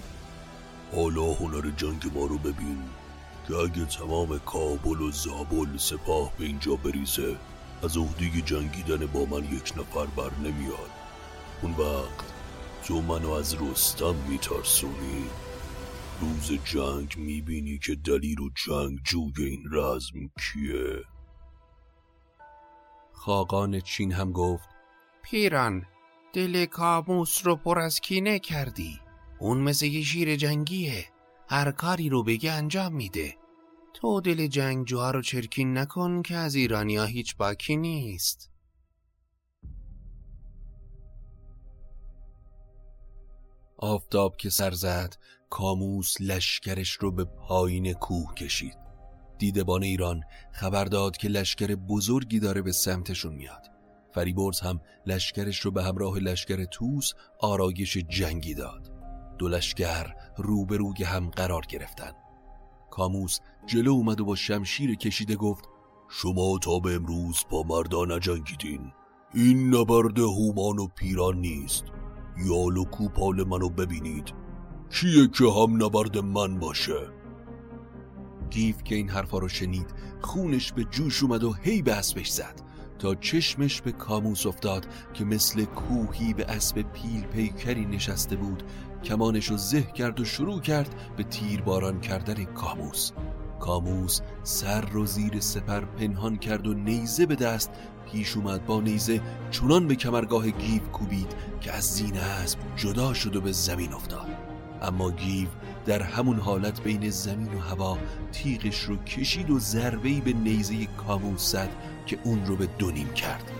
حالا 0.95 1.33
هنر 1.33 1.71
جنگ 1.77 2.11
ما 2.15 2.27
رو 2.27 2.39
ببین 2.39 2.83
که 3.49 3.55
اگه 3.55 3.85
تمام 3.85 4.39
کابل 4.39 5.01
و 5.01 5.11
زابل 5.11 5.77
سپاه 5.77 6.33
به 6.39 6.45
اینجا 6.45 6.77
بریزه 6.77 7.37
از 7.83 7.97
عهده 7.97 8.41
جنگیدن 8.41 9.07
با 9.07 9.25
من 9.25 9.45
یک 9.45 9.73
نفر 9.77 10.07
بر 10.07 10.31
نمیاد. 10.35 10.91
اون 11.63 11.73
وقت 11.73 12.33
تو 12.85 13.01
منو 13.01 13.31
از 13.31 13.63
رستم 13.63 14.15
میترسونی؟ 14.29 15.25
روز 16.21 16.53
جنگ 16.65 17.15
می‌بینی 17.17 17.79
که 17.79 17.95
دلیل 17.95 18.41
و 18.41 18.49
جنگ 18.67 18.99
جوی 19.05 19.45
این 19.45 19.65
رزم 19.73 20.19
کیه؟ 20.21 21.05
خاقان 23.13 23.81
چین 23.81 24.13
هم 24.13 24.33
گفت 24.33 24.69
پیران 25.23 25.87
دل 26.33 26.65
کاموس 26.65 27.47
رو 27.47 27.57
پر 27.57 27.79
از 27.79 28.01
کینه 28.01 28.39
کردی. 28.39 29.01
اون 29.39 29.59
مثل 29.59 29.87
یه 29.87 30.03
شیر 30.03 30.37
جنگیه. 30.37 31.05
هر 31.49 31.71
کاری 31.71 32.09
رو 32.09 32.23
بگه 32.23 32.53
انجام 32.53 32.95
میده. 32.95 33.38
تو 34.01 34.21
دل 34.21 34.47
جنگجوها 34.47 35.11
رو 35.11 35.23
چرکین 35.23 35.79
نکن 35.79 36.23
که 36.23 36.37
از 36.37 36.55
ایرانیا 36.55 37.05
هیچ 37.05 37.37
باکی 37.37 37.77
نیست. 37.77 38.51
آفتاب 43.77 44.37
که 44.37 44.51
سر 44.51 44.71
زد 44.71 45.15
کاموس 45.51 46.17
لشکرش 46.21 46.93
رو 46.93 47.13
به 47.13 47.25
پایین 47.25 47.93
کوه 47.93 48.35
کشید. 48.35 48.77
دیدبان 49.39 49.83
ایران 49.83 50.23
خبر 50.53 50.85
داد 50.85 51.17
که 51.17 51.29
لشکر 51.29 51.75
بزرگی 51.75 52.41
داره 52.41 52.63
به 52.63 52.73
سمتشون 52.73 53.35
میاد. 53.35 53.67
فریبرز 54.15 54.61
هم 54.61 54.81
لشکرش 55.07 55.61
رو 55.61 55.71
به 55.71 55.85
همراه 55.85 56.19
لشکر 56.19 56.65
توس 56.65 57.13
آرایش 57.41 57.97
جنگی 57.97 58.55
داد. 58.55 58.93
دو 59.39 59.49
لشکر 59.49 60.15
روبروی 60.37 61.05
هم 61.05 61.31
قرار 61.31 61.63
گرفتن. 61.69 62.13
کاموس 62.91 63.39
جلو 63.67 63.93
اومد 63.93 64.21
و 64.21 64.25
با 64.25 64.35
شمشیر 64.35 64.95
کشیده 64.95 65.37
گفت 65.37 65.65
شما 66.09 66.59
تا 66.59 66.79
به 66.79 66.95
امروز 66.95 67.45
با 67.51 67.63
مردان 67.63 68.13
نجنگیدین. 68.13 68.93
این 69.35 69.75
نبرد 69.75 70.19
هومان 70.19 70.79
و 70.79 70.87
پیران 70.87 71.37
نیست. 71.37 71.85
یال 72.47 72.77
و 72.77 72.85
کوپال 72.85 73.45
منو 73.45 73.69
ببینید. 73.69 74.33
کیه 74.91 75.29
که 75.29 75.45
هم 75.45 75.85
نبرد 75.85 76.19
من 76.19 76.59
باشه؟ 76.59 77.09
گیو 78.51 78.83
که 78.83 78.95
این 78.95 79.09
حرفا 79.09 79.39
رو 79.39 79.49
شنید 79.49 79.95
خونش 80.21 80.73
به 80.73 80.85
جوش 80.85 81.23
اومد 81.23 81.45
و 81.45 81.53
هی 81.53 81.83
به 81.83 81.93
اسبش 81.93 82.29
زد. 82.29 82.63
تا 82.99 83.15
چشمش 83.15 83.83
به 83.83 83.93
کاموس 83.93 84.47
افتاد 84.47 84.87
که 85.15 85.25
مثل 85.25 85.65
کوهی 85.65 86.35
به 86.35 86.45
اسب 86.45 86.83
پیل 86.83 87.21
پیکری 87.21 87.87
نشسته 87.87 88.37
بود. 88.37 88.63
کمانش 89.05 89.47
رو 89.47 89.57
زه 89.57 89.83
کرد 89.83 90.21
و 90.21 90.25
شروع 90.25 90.61
کرد 90.61 90.95
به 91.17 91.23
تیرباران 91.23 92.01
کردن 92.01 92.45
کاموس. 92.45 93.11
کاموس 93.61 94.21
سر 94.43 94.81
رو 94.81 95.07
زیر 95.07 95.41
سپر 95.41 95.81
پنهان 95.81 96.37
کرد 96.37 96.67
و 96.67 96.75
نیزه 96.75 97.27
به 97.27 97.35
دست 97.35 97.71
پیش 98.13 98.37
اومد. 98.37 98.67
با 98.67 98.81
نیزه 98.81 99.21
چونان 99.51 99.89
به 99.89 99.95
کمرگاه 99.95 100.51
گیو 100.51 100.83
کوبید 100.83 101.35
که 101.61 101.73
از 101.73 101.85
زین 101.85 102.17
اسب 102.17 102.59
جدا 102.77 103.15
شد 103.15 103.37
و 103.37 103.41
به 103.41 103.53
زمین 103.53 103.93
افتاد. 103.93 104.27
اما 104.83 105.11
گیو 105.11 105.49
در 105.87 106.03
همون 106.03 106.39
حالت 106.39 106.83
بین 106.83 107.11
زمین 107.11 107.55
و 107.55 107.59
هوا 107.59 107.99
تیغش 108.33 108.81
رو 108.81 108.97
کشید 108.97 109.51
و 109.51 109.59
ضربه‌ای 109.59 110.21
به 110.21 110.33
نیزه 110.33 110.87
کاموس 110.87 111.53
زد 111.53 111.69
که 112.07 112.19
اون 112.25 112.47
رو 112.47 112.57
به 112.57 112.69
دونیم 112.79 113.09
کرد. 113.09 113.51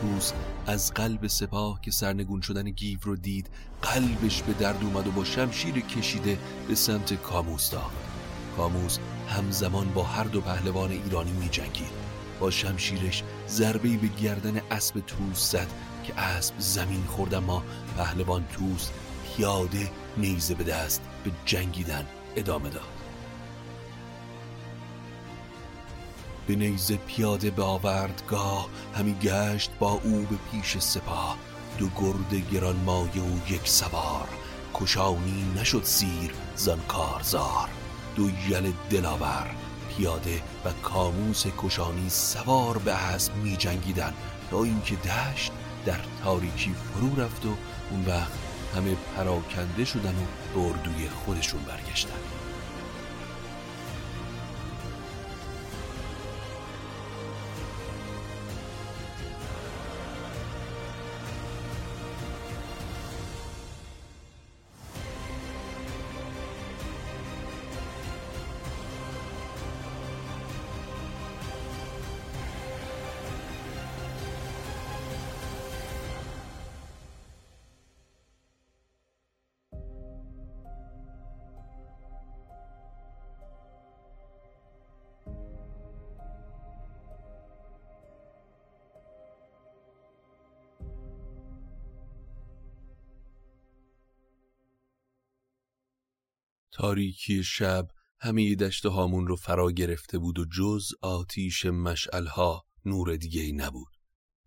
توس 0.00 0.32
از 0.70 0.94
قلب 0.94 1.26
سپاه 1.26 1.80
که 1.80 1.90
سرنگون 1.90 2.40
شدن 2.40 2.70
گیو 2.70 2.98
رو 3.02 3.16
دید 3.16 3.50
قلبش 3.82 4.42
به 4.42 4.52
درد 4.52 4.84
اومد 4.84 5.06
و 5.06 5.10
با 5.10 5.24
شمشیر 5.24 5.80
کشیده 5.80 6.38
به 6.68 6.74
سمت 6.74 7.14
کاموس 7.14 7.70
داد 7.70 7.90
کاموس 8.56 8.98
همزمان 9.28 9.92
با 9.92 10.02
هر 10.02 10.24
دو 10.24 10.40
پهلوان 10.40 10.90
ایرانی 10.90 11.32
می 11.32 11.48
جنگید 11.48 11.90
با 12.40 12.50
شمشیرش 12.50 13.22
ضربه‌ای 13.48 13.96
به 13.96 14.06
گردن 14.06 14.60
اسب 14.70 15.00
توس 15.00 15.50
زد 15.50 15.68
که 16.04 16.20
اسب 16.20 16.54
زمین 16.58 17.04
خورد 17.04 17.34
اما 17.34 17.62
پهلوان 17.96 18.44
توس 18.52 18.90
پیاده 19.36 19.90
نیزه 20.16 20.54
به 20.54 20.64
دست 20.64 21.02
به 21.24 21.30
جنگیدن 21.44 22.06
ادامه 22.36 22.70
داد. 22.70 22.99
به 26.46 26.56
نیزه 26.56 26.96
پیاده 26.96 27.50
به 27.50 27.62
آوردگاه 27.62 28.68
همی 28.94 29.14
گشت 29.14 29.70
با 29.78 29.90
او 30.04 30.26
به 30.30 30.36
پیش 30.50 30.78
سپاه. 30.78 31.36
دو 31.78 31.88
گرد 31.88 32.52
گرانمایه 32.52 33.22
و 33.22 33.52
یک 33.52 33.68
سوار. 33.68 34.28
کشانی 34.74 35.52
نشد 35.56 35.84
سیر 35.84 36.34
زن 36.56 36.78
کارزار. 36.88 37.68
دو 38.16 38.30
یل 38.48 38.72
دلاور. 38.90 39.50
پیاده 39.88 40.42
و 40.64 40.72
کاموس 40.82 41.46
کشانی 41.58 42.08
سوار 42.08 42.78
به 42.78 42.92
اسب 42.92 43.36
می 43.36 43.56
جنگیدن. 43.56 44.12
تا 44.50 44.64
اینکه 44.64 44.96
دشت 44.96 45.52
در 45.84 46.00
تاریکی 46.24 46.74
فرو 46.94 47.22
رفت 47.22 47.46
و 47.46 47.48
اون 47.90 48.04
وقت 48.06 48.32
همه 48.76 48.96
پراکنده 49.16 49.84
شدن 49.84 50.14
و 50.14 50.54
به 50.54 50.60
اردوی 50.60 51.08
خودشون 51.08 51.60
برگشتن. 51.62 52.39
تاریکی 96.80 97.44
شب 97.44 97.88
همه 98.20 98.54
دشت 98.54 98.86
هامون 98.86 99.26
رو 99.26 99.36
فرا 99.36 99.70
گرفته 99.70 100.18
بود 100.18 100.38
و 100.38 100.44
جز 100.44 100.88
آتیش 101.02 101.66
مشعلها 101.66 102.64
نور 102.84 103.16
دیگه 103.16 103.42
ای 103.42 103.52
نبود. 103.52 103.88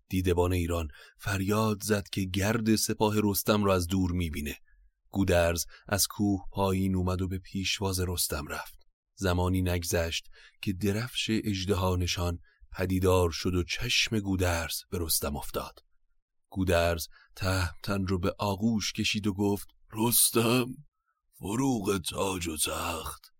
دیدبان 0.08 0.52
ایران 0.52 0.88
فریاد 1.18 1.82
زد 1.82 2.08
که 2.08 2.24
گرد 2.24 2.76
سپاه 2.76 3.14
رستم 3.22 3.64
را 3.64 3.74
از 3.74 3.86
دور 3.86 4.12
می‌بینه. 4.12 4.56
گودرز 5.10 5.64
از 5.88 6.06
کوه 6.06 6.44
پایین 6.52 6.94
اومد 6.94 7.22
و 7.22 7.28
به 7.28 7.38
پیشواز 7.38 8.00
رستم 8.00 8.46
رفت. 8.46 8.78
زمانی 9.14 9.62
نگذشت 9.62 10.28
که 10.62 10.72
درفش 10.72 11.30
اجده 11.30 11.96
نشان 11.96 12.38
پدیدار 12.72 13.30
شد 13.30 13.54
و 13.54 13.62
چشم 13.62 14.20
گودرز 14.20 14.76
به 14.90 14.98
رستم 15.00 15.36
افتاد. 15.36 15.78
گودرز 16.50 17.08
تهمتن 17.36 18.06
رو 18.06 18.18
به 18.18 18.34
آغوش 18.38 18.92
کشید 18.92 19.26
و 19.26 19.34
گفت 19.34 19.68
رستم 19.92 20.66
فروغ 21.38 21.98
تاج 21.98 22.48
و 22.48 22.56
تخت. 22.56 23.32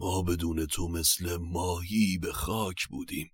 ما 0.00 0.22
بدون 0.22 0.66
تو 0.66 0.88
مثل 0.88 1.36
ماهی 1.36 2.18
به 2.18 2.32
خاک 2.32 2.88
بودیم. 2.88 3.30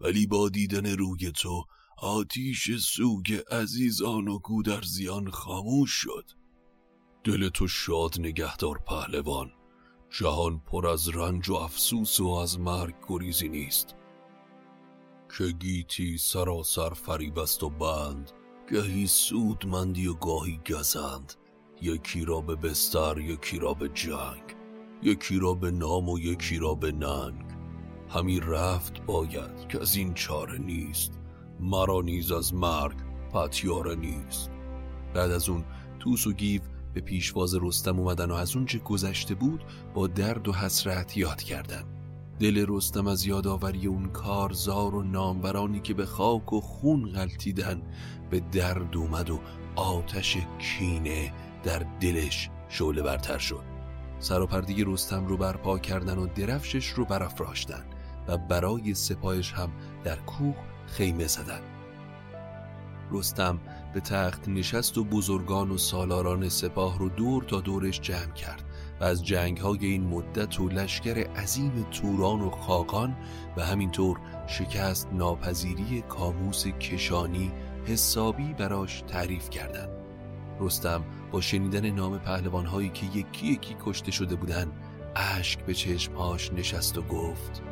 ولی 0.00 0.26
با 0.26 0.48
دیدن 0.48 0.86
روی 0.86 1.32
تو 1.32 1.64
آتیش 1.98 2.76
سوگ 2.76 3.40
عزیزان 3.50 4.28
و 4.28 4.38
گودرزیان 4.38 5.30
خاموش 5.30 5.90
شد. 5.90 6.30
دل 7.24 7.48
تو 7.48 7.68
شاد 7.68 8.20
نگهدار 8.20 8.78
پهلوان. 8.78 9.52
جهان 10.10 10.60
پر 10.60 10.86
از 10.86 11.08
رنج 11.08 11.48
و 11.48 11.54
افسوس 11.54 12.20
و 12.20 12.28
از 12.28 12.60
مرگ 12.60 12.94
گریزی 13.08 13.48
نیست. 13.48 13.94
که 15.38 15.44
گیتی 15.44 16.18
سراسر 16.18 16.90
فریب 16.90 17.38
است 17.38 17.62
و 17.62 17.70
بند. 17.70 18.32
گهی 18.70 19.06
سودمندی 19.06 20.06
و 20.06 20.14
گاهی 20.14 20.60
گزند. 20.70 21.34
یکی 21.82 22.24
را 22.24 22.40
به 22.40 22.56
بستر 22.56 23.18
یکی 23.18 23.58
را 23.58 23.74
به 23.74 23.88
جنگ 23.88 24.58
یکی 25.02 25.38
را 25.38 25.54
به 25.54 25.70
نام 25.70 26.08
و 26.08 26.18
یکی 26.18 26.58
را 26.58 26.74
به 26.74 26.92
ننگ. 26.92 27.44
همی 28.08 28.40
رفت 28.40 29.06
باید 29.06 29.68
که 29.68 29.80
از 29.80 29.96
این 29.96 30.14
چاره 30.14 30.58
نیست. 30.58 31.12
مرا 31.60 32.00
نیز 32.00 32.32
از 32.32 32.54
مرگ 32.54 32.96
پتیاره 33.32 33.94
نیست. 33.94 34.50
بعد 35.14 35.30
از 35.30 35.48
اون 35.48 35.64
توس 36.00 36.26
و 36.26 36.32
گیو 36.32 36.60
به 36.94 37.00
پیشواز 37.00 37.54
رستم 37.54 37.98
اومدن 37.98 38.30
و 38.30 38.34
از 38.34 38.56
اون 38.56 38.66
چه 38.66 38.78
گذشته 38.78 39.34
بود 39.34 39.64
با 39.94 40.06
درد 40.06 40.48
و 40.48 40.52
حسرت 40.52 41.16
یاد 41.16 41.42
کردن 41.42 41.84
دل 42.40 42.64
رستم 42.68 43.06
از 43.06 43.26
یادآوری 43.26 43.86
اون 43.86 44.08
کارزار 44.08 44.94
و 44.94 45.02
نامورانی 45.02 45.80
که 45.80 45.94
به 45.94 46.06
خاک 46.06 46.52
و 46.52 46.60
خون 46.60 47.12
غلطیدن 47.12 47.82
به 48.30 48.40
درد 48.40 48.96
اومد 48.96 49.30
و 49.30 49.40
آتش 49.76 50.36
کینه 50.58 51.32
در 51.62 51.82
دلش 52.00 52.50
شعله 52.68 53.02
برتر 53.02 53.38
شد 53.38 53.64
سر 54.18 54.40
و 54.40 54.46
پردگی 54.46 54.84
رستم 54.84 55.26
رو 55.26 55.36
برپا 55.36 55.78
کردن 55.78 56.18
و 56.18 56.26
درفشش 56.26 56.86
رو 56.86 57.04
برافراشتن 57.04 57.84
و 58.28 58.38
برای 58.38 58.94
سپایش 58.94 59.52
هم 59.52 59.72
در 60.04 60.16
کوه 60.16 60.56
خیمه 60.86 61.26
زدن 61.26 61.60
رستم 63.10 63.60
به 63.94 64.00
تخت 64.00 64.48
نشست 64.48 64.98
و 64.98 65.04
بزرگان 65.04 65.70
و 65.70 65.78
سالاران 65.78 66.48
سپاه 66.48 66.98
رو 66.98 67.08
دور 67.08 67.42
تا 67.42 67.60
دورش 67.60 68.00
جمع 68.00 68.32
کرد 68.32 68.64
و 69.00 69.04
از 69.04 69.24
جنگ 69.24 69.58
های 69.58 69.86
این 69.86 70.06
مدت 70.06 70.60
و 70.60 70.68
لشکر 70.68 71.18
عظیم 71.18 71.86
توران 71.90 72.40
و 72.40 72.50
خاقان 72.50 73.16
و 73.56 73.64
همینطور 73.64 74.20
شکست 74.46 75.08
ناپذیری 75.12 76.02
کاموس 76.08 76.66
کشانی 76.66 77.52
حسابی 77.86 78.54
براش 78.54 79.00
تعریف 79.00 79.50
کردند. 79.50 79.88
رستم 80.60 81.04
با 81.32 81.40
شنیدن 81.40 81.90
نام 81.90 82.14
هایی 82.66 82.88
که 82.88 83.06
یکی 83.06 83.46
یکی 83.46 83.76
کشته 83.84 84.10
شده 84.10 84.36
بودن 84.36 84.72
اشک 85.16 85.64
به 85.64 85.74
چشمهاش 85.74 86.52
نشست 86.52 86.98
و 86.98 87.02
گفت 87.02 87.62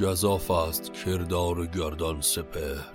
گذاف 0.00 0.50
است 0.50 0.92
کردار 0.92 1.66
گردان 1.66 2.20
سپهر. 2.20 2.92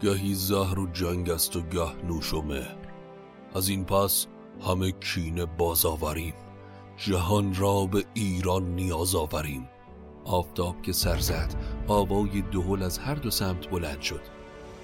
گهی 0.00 0.34
زهر 0.34 0.78
و 0.78 0.86
جنگ 0.86 1.30
است 1.30 1.56
و 1.56 1.60
گه 1.60 2.04
نوش 2.06 2.34
و 2.34 2.42
مهر. 2.42 2.76
از 3.54 3.68
این 3.68 3.84
پس 3.84 4.26
همه 4.66 4.92
کینه 4.92 5.46
باز 5.46 5.86
آوریم. 5.86 6.34
جهان 6.96 7.54
را 7.54 7.86
به 7.86 8.04
ایران 8.14 8.74
نیاز 8.74 9.14
آوریم. 9.14 9.68
آفتاب 10.24 10.82
که 10.82 10.92
سر 10.92 11.18
زد 11.18 11.54
آوای 11.88 12.42
دهل 12.42 12.82
از 12.82 12.98
هر 12.98 13.14
دو 13.14 13.30
سمت 13.30 13.70
بلند 13.70 14.00
شد. 14.00 14.41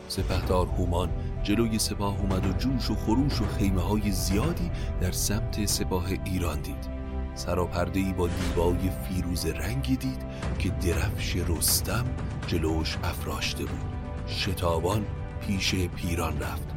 سپهدار 0.08 0.66
هومان 0.66 1.08
جلوی 1.42 1.78
سپاه 1.78 2.20
اومد 2.20 2.46
و 2.46 2.52
جوش 2.52 2.90
و 2.90 2.94
خروش 2.94 3.40
و 3.40 3.46
خیمه 3.46 3.82
های 3.82 4.10
زیادی 4.10 4.70
در 5.00 5.12
سمت 5.12 5.66
سپاه 5.66 6.06
ایران 6.24 6.60
دید. 6.60 6.88
سراپرده 7.34 8.12
با 8.12 8.28
دیبای 8.28 8.90
فیروز 9.08 9.46
رنگی 9.46 9.96
دید 9.96 10.22
که 10.58 10.68
درفش 10.68 11.36
رستم 11.36 12.04
جلوش 12.46 12.96
افراشته 13.04 13.64
بود. 13.64 13.84
شتابان 14.28 15.06
پیش 15.46 15.74
پیران 15.74 16.40
رفت. 16.40 16.68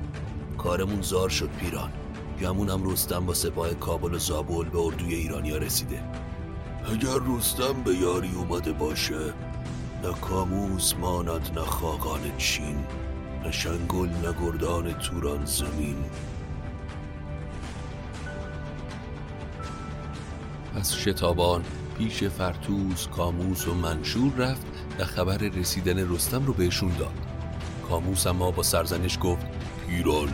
کارمون 0.57 1.01
زار 1.01 1.29
شد 1.29 1.49
پیران. 1.59 1.91
گمونم 2.41 2.91
رستم 2.91 3.25
با 3.25 3.33
سپاه 3.33 3.73
کابل 3.73 4.13
و 4.13 4.17
زابل 4.19 4.69
به 4.69 4.79
اردوی 4.79 5.15
ایرانیا 5.15 5.57
رسیده. 5.57 6.03
اگر 6.85 7.37
رستم 7.37 7.83
به 7.85 7.95
یاری 7.95 8.31
اومده 8.35 8.71
باشه 8.71 9.33
نه 10.03 10.13
کاموس 10.21 10.93
ماند 10.95 11.51
نه 11.55 11.61
خاقان 11.61 12.37
چین. 12.37 12.85
نه 13.43 13.51
شنگل 13.51 14.09
نه 14.09 14.33
گردان 14.41 14.93
توران 14.93 15.45
زمین. 15.45 15.95
از 20.75 20.95
شتابان 20.95 21.63
پیش 21.97 22.23
فرتوس 22.23 23.07
کاموس 23.07 23.67
و 23.67 23.73
منشور 23.73 24.33
رفت 24.37 24.65
و 24.99 25.03
خبر 25.05 25.37
رسیدن 25.37 26.13
رستم 26.13 26.45
رو 26.45 26.53
بهشون 26.53 26.91
داد. 26.99 27.13
کاموس 27.89 28.27
اما 28.27 28.51
با 28.51 28.63
سرزنش 28.63 29.17
گفت 29.21 29.45
پیران 29.87 30.29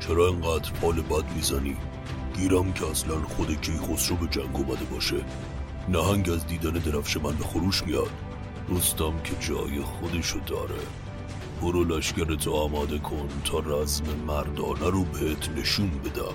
چرا 0.00 0.28
انقدر 0.28 0.72
پال 0.72 1.00
بد 1.00 1.32
می‌زنی؟ 1.34 1.76
گیرم 2.36 2.72
که 2.72 2.90
اصلا 2.90 3.14
خود 3.22 3.60
کیخسرو 3.60 4.16
به 4.16 4.26
جنگ 4.26 4.56
اومده 4.56 4.84
باشه. 4.84 5.16
نهنگ 5.88 6.30
از 6.30 6.46
دیدن 6.46 6.70
درفش 6.70 7.16
من 7.16 7.36
به 7.36 7.44
خروش 7.44 7.86
میاد. 7.86 8.10
رستم 8.68 9.12
که 9.24 9.34
جای 9.40 9.80
خودشو 9.80 10.38
داره. 10.46 11.05
برو 11.62 11.84
لشکرتو 11.84 12.54
آماده 12.54 12.98
کن 12.98 13.28
تا 13.44 13.58
رزم 13.58 14.04
مردانه 14.26 14.90
رو 14.90 15.04
بهت 15.04 15.50
نشون 15.56 15.90
بدم. 15.90 16.34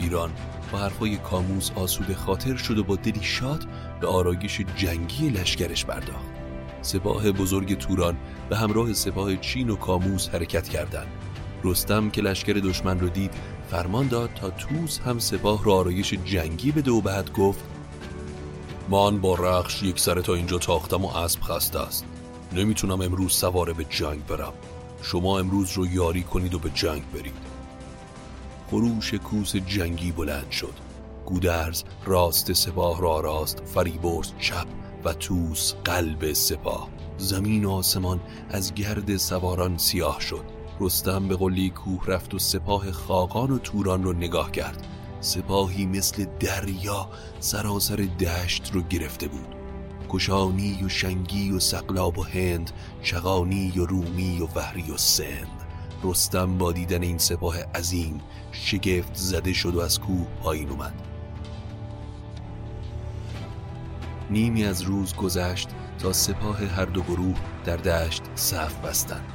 ایران 0.00 0.30
با 0.72 0.78
حرفای 0.78 1.16
کاموس 1.16 1.70
آسوده 1.74 2.14
خاطر 2.14 2.56
شد 2.56 2.78
و 2.78 2.84
با 2.84 2.96
دلی 2.96 3.22
شاد 3.22 3.66
به 4.00 4.06
آرایش 4.06 4.60
جنگی 4.76 5.28
لشکرش 5.28 5.84
پرداخت. 5.84 6.26
سپاه 6.82 7.32
بزرگ 7.32 7.78
توران 7.78 8.16
به 8.48 8.56
همراه 8.56 8.92
سپاه 8.92 9.36
چین 9.36 9.70
و 9.70 9.76
کاموس 9.76 10.28
حرکت 10.28 10.68
کردند. 10.68 11.06
رستم 11.64 12.10
که 12.10 12.22
لشکر 12.22 12.52
دشمن 12.52 13.00
رو 13.00 13.08
دید 13.08 13.34
فرمان 13.70 14.08
داد 14.08 14.30
تا 14.34 14.50
توس 14.50 14.98
هم 14.98 15.18
سپاه 15.18 15.64
را 15.64 15.74
آرایش 15.74 16.14
جنگی 16.14 16.72
بده 16.72 16.90
و 16.90 17.00
بعد 17.00 17.32
گفت 17.32 17.64
من 18.88 19.18
با 19.20 19.34
رخش 19.34 19.82
یک 19.82 20.00
سر 20.00 20.20
تا 20.20 20.34
اینجا 20.34 20.58
تاختم 20.58 21.04
و 21.04 21.08
اسب 21.08 21.40
خسته 21.42 21.80
است. 21.80 22.04
نمی‌تونم 22.52 23.00
امروز 23.00 23.32
سواره 23.32 23.72
به 23.72 23.84
جنگ 23.84 24.26
برم. 24.26 24.52
شما 25.02 25.38
امروز 25.38 25.72
رو 25.72 25.86
یاری 25.86 26.22
کنید 26.22 26.54
و 26.54 26.58
به 26.58 26.70
جنگ 26.70 27.02
برید. 27.14 27.56
خروش 28.70 29.14
کوس 29.14 29.56
جنگی 29.56 30.12
بلند 30.12 30.50
شد. 30.50 30.74
گودرز 31.26 31.82
راست 32.04 32.52
سپاه 32.52 33.00
را 33.00 33.20
راست 33.20 33.62
فریبرز 33.64 34.32
چپ 34.38 34.66
و 35.04 35.12
توس 35.12 35.74
قلب 35.84 36.32
سپاه. 36.32 36.88
زمین 37.18 37.64
و 37.64 37.70
آسمان 37.70 38.20
از 38.50 38.74
گرد 38.74 39.16
سواران 39.16 39.78
سیاه 39.78 40.20
شد. 40.20 40.44
رستم 40.80 41.28
به 41.28 41.36
قلی 41.36 41.70
کوه 41.70 42.06
رفت 42.06 42.34
و 42.34 42.38
سپاه 42.38 42.92
خاقان 42.92 43.50
و 43.50 43.58
توران 43.58 44.04
رو 44.04 44.12
نگاه 44.12 44.50
کرد. 44.50 44.86
سپاهی 45.20 45.86
مثل 45.86 46.26
دریا 46.40 47.08
سراسر 47.40 47.96
دشت 47.96 48.70
رو 48.72 48.82
گرفته 48.82 49.28
بود. 49.28 49.55
کشانی 50.08 50.82
و 50.84 50.88
شنگی 50.88 51.50
و 51.50 51.60
سقلاب 51.60 52.18
و 52.18 52.22
هند 52.22 52.70
چغانی 53.02 53.72
و 53.76 53.86
رومی 53.86 54.40
و 54.40 54.46
وحری 54.58 54.90
و 54.90 54.96
سند. 54.96 55.62
رستم 56.04 56.58
با 56.58 56.72
دیدن 56.72 57.02
این 57.02 57.18
سپاه 57.18 57.62
عظیم 57.74 58.20
شگفت 58.52 59.14
زده 59.14 59.52
شد 59.52 59.74
و 59.74 59.80
از 59.80 60.00
کوه 60.00 60.26
پایین 60.42 60.70
اومد. 60.70 60.94
نیمی 64.30 64.64
از 64.64 64.82
روز 64.82 65.14
گذشت 65.14 65.68
تا 65.98 66.12
سپاه 66.12 66.64
هر 66.64 66.84
دو 66.84 67.02
گروه 67.02 67.36
در 67.64 67.76
دشت 67.76 68.22
صف 68.34 68.76
بستند. 68.76 69.32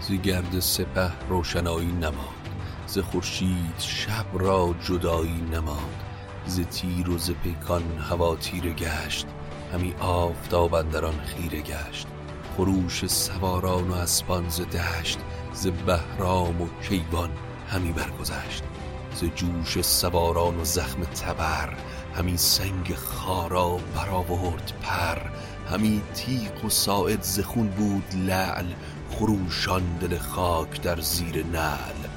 ز 0.00 0.12
گرد 0.12 0.60
سپه 0.60 1.12
روشنایی 1.28 1.92
نماد 1.92 2.42
ز 2.86 2.98
خورشید 2.98 3.78
شب 3.78 4.26
را 4.32 4.74
جدایی 4.84 5.40
نماد 5.52 6.01
ز 6.46 6.60
تیر 6.60 7.10
و 7.10 7.18
ز 7.18 7.30
پیکان 7.30 7.98
هوا 8.10 8.36
تیره 8.36 8.72
گشت 8.72 9.26
همی 9.72 9.94
آفتاب 10.00 10.74
اندران 10.74 11.20
خیره 11.20 11.60
گشت. 11.60 12.06
خروش 12.56 13.06
سواران 13.06 13.88
و 13.88 13.94
اسبان 13.94 14.48
ز 14.48 14.60
دشت 14.60 15.18
ز 15.52 15.66
بهرام 15.66 16.62
و 16.62 16.68
کیوان 16.88 17.30
همی 17.68 17.92
برگذشت. 17.92 18.62
ز 19.14 19.24
جوش 19.24 19.80
سواران 19.80 20.60
و 20.60 20.64
زخم 20.64 21.04
تبر 21.04 21.74
همی 22.14 22.36
سنگ 22.36 22.94
خارا 22.94 23.78
برآورد 23.94 24.72
پر. 24.82 25.18
همی 25.70 26.02
تیغ 26.14 26.64
و 26.64 26.68
ساعد 26.68 27.22
زخون 27.22 27.66
بود 27.66 28.14
لعل 28.14 28.66
خروشان 29.10 29.98
دل 30.00 30.18
خاک 30.18 30.82
در 30.82 31.00
زیر 31.00 31.46
نعل. 31.46 32.08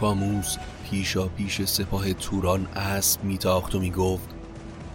کاموس 0.00 0.56
پیشا 0.90 1.28
پیش 1.28 1.62
سپاه 1.62 2.12
توران 2.12 2.66
اسب 2.66 3.24
میتاخت 3.24 3.74
و 3.74 3.80
می‌گفت 3.80 4.28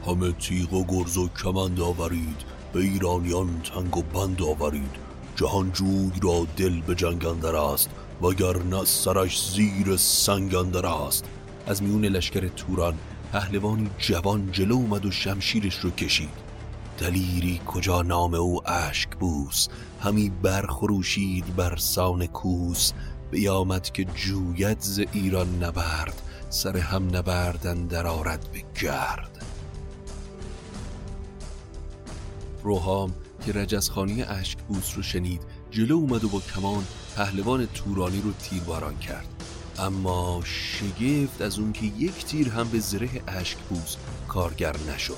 همه 0.08 0.32
تیغ 0.32 0.74
و 0.74 0.86
گرز 0.88 1.18
و 1.18 1.30
کمند 1.30 1.80
آورید 1.80 2.44
به 2.74 2.80
ایرانیان 2.80 3.62
تنگ 3.62 3.98
و 3.98 4.02
بند 4.02 4.42
آورید. 4.42 4.96
جهانجوی 5.36 6.12
را 6.24 6.48
دل 6.58 6.82
به 6.82 6.96
جنگ 6.96 7.26
اندر 7.26 7.56
است 7.56 7.90
وگر 8.22 8.84
سرش 8.86 9.52
زیر 9.52 9.98
سنگ 9.98 10.56
اندر 10.56 10.86
است. 10.86 11.26
از 11.68 11.84
میون 11.84 12.06
لشکر 12.06 12.48
توران 12.48 12.98
پهلوانی 13.32 13.90
جوان 13.98 14.52
جلو 14.52 14.76
اومد 14.76 15.06
و 15.06 15.12
شمشیرش 15.12 15.76
رو 15.76 15.90
کشید. 15.90 16.52
دلیری 16.98 17.62
کجا 17.68 18.02
نام 18.02 18.34
او 18.34 18.70
اشک 18.70 19.10
بوس؟ 19.10 19.68
همی 20.02 20.30
برخروشید 20.30 21.56
بر 21.56 21.76
سان 21.76 22.28
کوس 22.28 22.92
بیامد 23.32 23.92
که 23.92 24.04
جوید 24.04 24.80
ز 24.80 25.00
ایران 25.00 25.64
نبرد 25.64 26.22
سر 26.50 26.78
هم 26.78 27.16
نبردن 27.16 27.88
در 27.88 28.08
آرد 28.08 28.48
به 28.54 28.64
گرد. 28.82 29.46
روحام 32.64 33.14
که 33.46 33.52
رجزخانی 33.54 34.22
بوس 34.68 34.96
رو 34.96 35.04
شنید 35.04 35.42
جلو 35.72 35.96
اومد 35.96 36.24
و 36.24 36.30
با 36.30 36.40
کمان 36.40 36.84
پهلوان 37.16 37.66
تورانی 37.66 38.22
رو 38.22 38.32
تیرباران 38.34 38.98
کرد. 38.98 39.28
اما 39.80 40.42
شگفت 40.44 41.42
از 41.42 41.60
اون 41.60 41.74
که 41.74 41.86
یک 41.86 42.26
تیر 42.26 42.50
هم 42.50 42.70
به 42.70 42.80
زره 42.80 43.10
بوس 43.70 43.96
کارگر 44.28 44.76
نشد. 44.96 45.18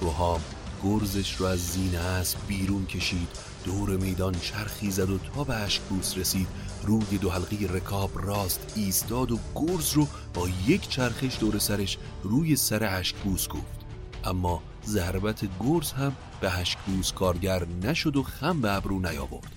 روحام 0.00 0.40
گرزش 0.84 1.36
رو 1.36 1.46
از 1.46 1.66
زین 1.66 1.96
اسب 1.96 2.38
بیرون 2.48 2.86
کشید 2.86 3.28
دور 3.64 3.96
میدان 3.96 4.34
چرخی 4.34 4.90
زد 4.90 5.10
و 5.10 5.18
تا 5.18 5.44
به 5.44 5.54
بوس 5.88 6.18
رسید. 6.18 6.48
روی 6.82 7.18
دو 7.18 7.30
حلقی 7.30 7.66
رکاب 7.66 8.10
راست 8.26 8.72
ایستاد 8.76 9.32
و 9.32 9.38
گرز 9.54 9.92
رو 9.92 10.06
با 10.34 10.48
یک 10.66 10.88
چرخش 10.88 11.38
دور 11.40 11.58
سرش 11.58 11.98
روی 12.22 12.56
سر 12.56 13.04
بوس 13.24 13.48
گفت. 13.48 13.78
اما 14.24 14.62
ضربت 14.86 15.48
گرز 15.60 15.92
هم 15.92 16.16
به 16.40 16.52
بوس 16.86 17.12
کارگر 17.12 17.66
نشد 17.82 18.16
و 18.16 18.22
خم 18.22 18.60
به 18.60 18.72
ابرو 18.72 18.98
نیاورد. 18.98 19.52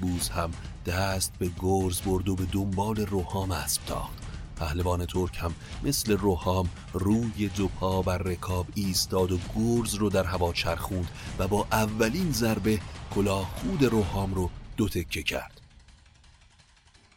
بوس 0.00 0.30
هم 0.30 0.50
دست 0.86 1.32
به 1.38 1.50
گرز 1.60 2.00
برد 2.00 2.28
و 2.28 2.36
به 2.36 2.44
دنبال 2.52 2.96
روحام 2.96 3.50
اسب 3.50 3.84
تاخت 3.84 4.18
پهلوان 4.56 5.06
ترک 5.06 5.38
هم 5.40 5.54
مثل 5.82 6.16
روحام 6.16 6.68
روی 6.92 7.48
دو 7.56 7.68
پا 7.68 8.02
بر 8.02 8.18
رکاب 8.18 8.66
ایستاد 8.74 9.32
و 9.32 9.38
گرز 9.56 9.94
رو 9.94 10.10
در 10.10 10.24
هوا 10.24 10.52
چرخوند 10.52 11.08
و 11.38 11.48
با 11.48 11.66
اولین 11.72 12.32
ضربه 12.32 12.80
کلاه 13.14 13.50
خود 13.54 13.84
روحام 13.84 14.34
رو 14.34 14.50
دو 14.76 14.88
تکه 14.88 15.22
کرد. 15.22 15.60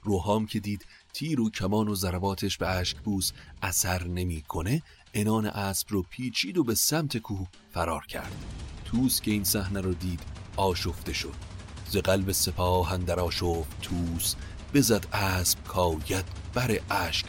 روحام 0.03 0.45
که 0.45 0.59
دید 0.59 0.85
تیر 1.13 1.41
و 1.41 1.49
کمان 1.49 1.87
و 1.87 1.95
ضرباتش 1.95 2.57
به 2.57 2.83
بوس 3.03 3.31
اثر 3.61 4.03
نمی‌کنه 4.07 4.81
انان 5.13 5.45
اسب 5.45 5.87
رو 5.89 6.01
پیچید 6.01 6.57
و 6.57 6.63
به 6.63 6.75
سمت 6.75 7.17
کوه 7.17 7.47
فرار 7.73 8.05
کرد. 8.05 8.45
توس 8.85 9.21
که 9.21 9.31
این 9.31 9.43
صحنه 9.43 9.81
رو 9.81 9.93
دید 9.93 10.19
آشفته 10.57 11.13
شد. 11.13 11.33
ز 11.89 11.97
قلب 11.97 12.31
سپاه 12.31 12.93
اندر 12.93 13.19
آشفت 13.19 13.81
توس 13.81 14.35
بزد 14.73 15.07
اسب 15.13 15.63
کاید 15.63 16.25
بر 16.53 16.79
اشک 16.89 17.25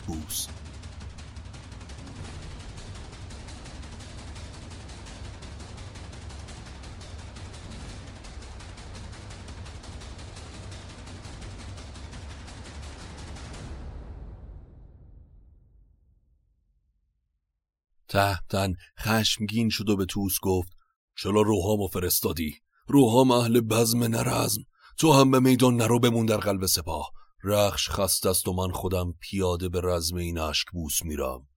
تهتن 18.12 18.75
خشمگین 19.01 19.68
شد 19.70 19.88
و 19.88 19.96
به 19.96 20.05
توس 20.05 20.37
گفت 20.42 20.72
چرا 21.18 21.42
روحامو 21.42 21.87
فرستادی؟ 21.87 22.55
روحام 22.88 23.31
اهل 23.31 23.61
بزم 23.61 24.05
نرزم. 24.05 24.62
تو 24.98 25.12
هم 25.12 25.31
به 25.31 25.40
میدان 25.40 25.77
نرو 25.77 25.98
بمون 25.98 26.27
در 26.27 26.37
قلب 26.37 26.66
سپاه. 26.66 27.11
رخش 27.44 27.90
خست 27.90 28.27
است 28.27 28.48
و 28.48 28.53
من 28.53 28.72
خودم 28.72 29.14
پیاده 29.20 29.68
به 29.68 29.81
رزم 29.85 30.16
این 30.16 30.38
اشک 30.38 30.66
بوس 30.72 31.03
میرم. 31.05 31.48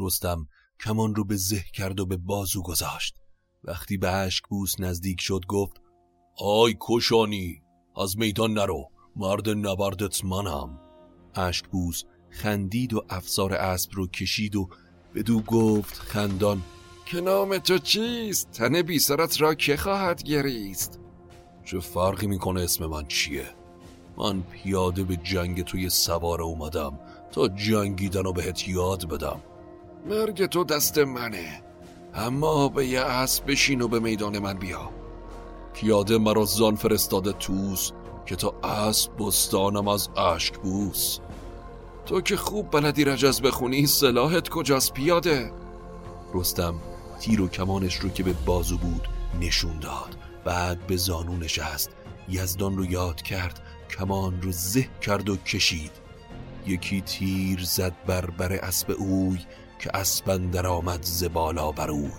رستم 0.00 0.46
کمان 0.84 1.14
رو 1.14 1.24
به 1.24 1.36
زه 1.36 1.64
کرد 1.74 2.00
و 2.00 2.06
به 2.06 2.16
بازو 2.16 2.62
گذاشت. 2.62 3.14
وقتی 3.64 3.96
به 3.96 4.10
اشک 4.10 4.42
بوس 4.50 4.80
نزدیک 4.80 5.20
شد 5.20 5.40
گفت 5.48 5.76
آی 6.38 6.76
کشانی 6.80 7.62
از 7.96 8.18
میدان 8.18 8.52
نرو. 8.52 8.84
مرد 9.16 9.48
نبردت 9.48 10.24
منم. 10.24 10.80
اشک 11.34 11.64
بوس 11.68 12.02
خندید 12.30 12.94
و 12.94 13.04
افسار 13.08 13.54
اسب 13.54 13.90
رو 13.92 14.06
کشید 14.06 14.56
و 14.56 14.68
بدو 15.14 15.40
گفت 15.40 15.98
خندان 15.98 16.62
که 17.06 17.20
نام 17.20 17.58
تو 17.58 17.78
چیست؟ 17.78 18.50
تن 18.50 18.82
بی 18.82 18.98
سرت 18.98 19.40
را 19.40 19.54
که 19.54 19.76
خواهد 19.76 20.22
گریست؟ 20.22 20.98
چه 21.64 21.80
فرقی 21.80 22.26
می‌کنه 22.26 22.60
اسم 22.62 22.86
من 22.86 23.06
چیه؟ 23.06 23.46
من 24.18 24.42
پیاده 24.42 25.04
به 25.04 25.16
جنگ 25.16 25.64
توی 25.64 25.88
سوار 25.88 26.42
اومدم 26.42 26.98
تا 27.32 27.48
جنگیدن 27.48 28.24
رو 28.24 28.32
بهت 28.32 28.68
یاد 28.68 29.08
بدم 29.08 29.40
مرگ 30.06 30.46
تو 30.46 30.64
دست 30.64 30.98
منه 30.98 31.62
اما 32.14 32.68
به 32.68 32.86
یه 32.86 33.00
اسب 33.00 33.50
بشین 33.50 33.82
و 33.82 33.88
به 33.88 34.00
میدان 34.00 34.38
من 34.38 34.54
بیا 34.54 34.90
پیاده 35.74 36.18
مرا 36.18 36.44
زان 36.44 36.76
فرستاده 36.76 37.32
توس 37.32 37.90
که 38.26 38.36
تا 38.36 38.54
اسب 38.62 39.10
بستانم 39.18 39.88
از 39.88 40.08
اشک 40.16 40.58
بوس 40.58 41.18
تو 42.08 42.20
که 42.20 42.36
خوب 42.36 42.70
بلدی 42.70 43.04
رجز 43.04 43.40
بخونی 43.40 43.86
سلاحت 43.86 44.48
کجاست 44.48 44.92
پیاده؟ 44.92 45.52
رستم 46.34 46.74
تیر 47.20 47.40
و 47.40 47.48
کمانش 47.48 47.96
رو 47.96 48.08
که 48.08 48.22
به 48.22 48.32
بازو 48.32 48.78
بود 48.78 49.08
نشون 49.40 49.78
داد. 49.78 50.16
بعد 50.44 50.86
به 50.86 50.96
زانو 50.96 51.36
نشست. 51.36 51.90
یزدان 52.28 52.76
رو 52.76 52.84
یاد 52.84 53.22
کرد. 53.22 53.60
کمان 53.98 54.42
رو 54.42 54.52
زه 54.52 54.88
کرد 55.02 55.28
و 55.28 55.36
کشید. 55.36 55.90
یکی 56.66 57.00
تیر 57.00 57.64
زد 57.64 57.94
بر 58.06 58.26
بر 58.26 58.52
اسب 58.52 58.94
اوی 58.98 59.38
که 59.78 59.90
اسبن 59.94 60.46
در 60.46 60.66
آمد 60.66 61.02
زبالا 61.02 61.72
بر 61.72 61.90
اوی. 61.90 62.10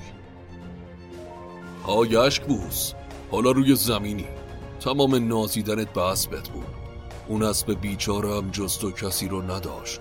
اشک 2.18 2.44
بوس 2.44 2.94
حالا 3.32 3.52
روی 3.52 3.76
زمینی. 3.76 4.28
تمام 4.80 5.28
نازیدنت 5.28 5.94
به 5.94 6.02
اسبت 6.02 6.50
بود. 6.50 6.79
اون 7.30 7.44
اسب 7.44 7.82
بیچاره 7.82 8.36
هم 8.36 8.50
جز 8.52 8.78
تو 8.78 8.92
کسی 8.92 9.28
رو 9.28 9.42
نداشت. 9.42 10.00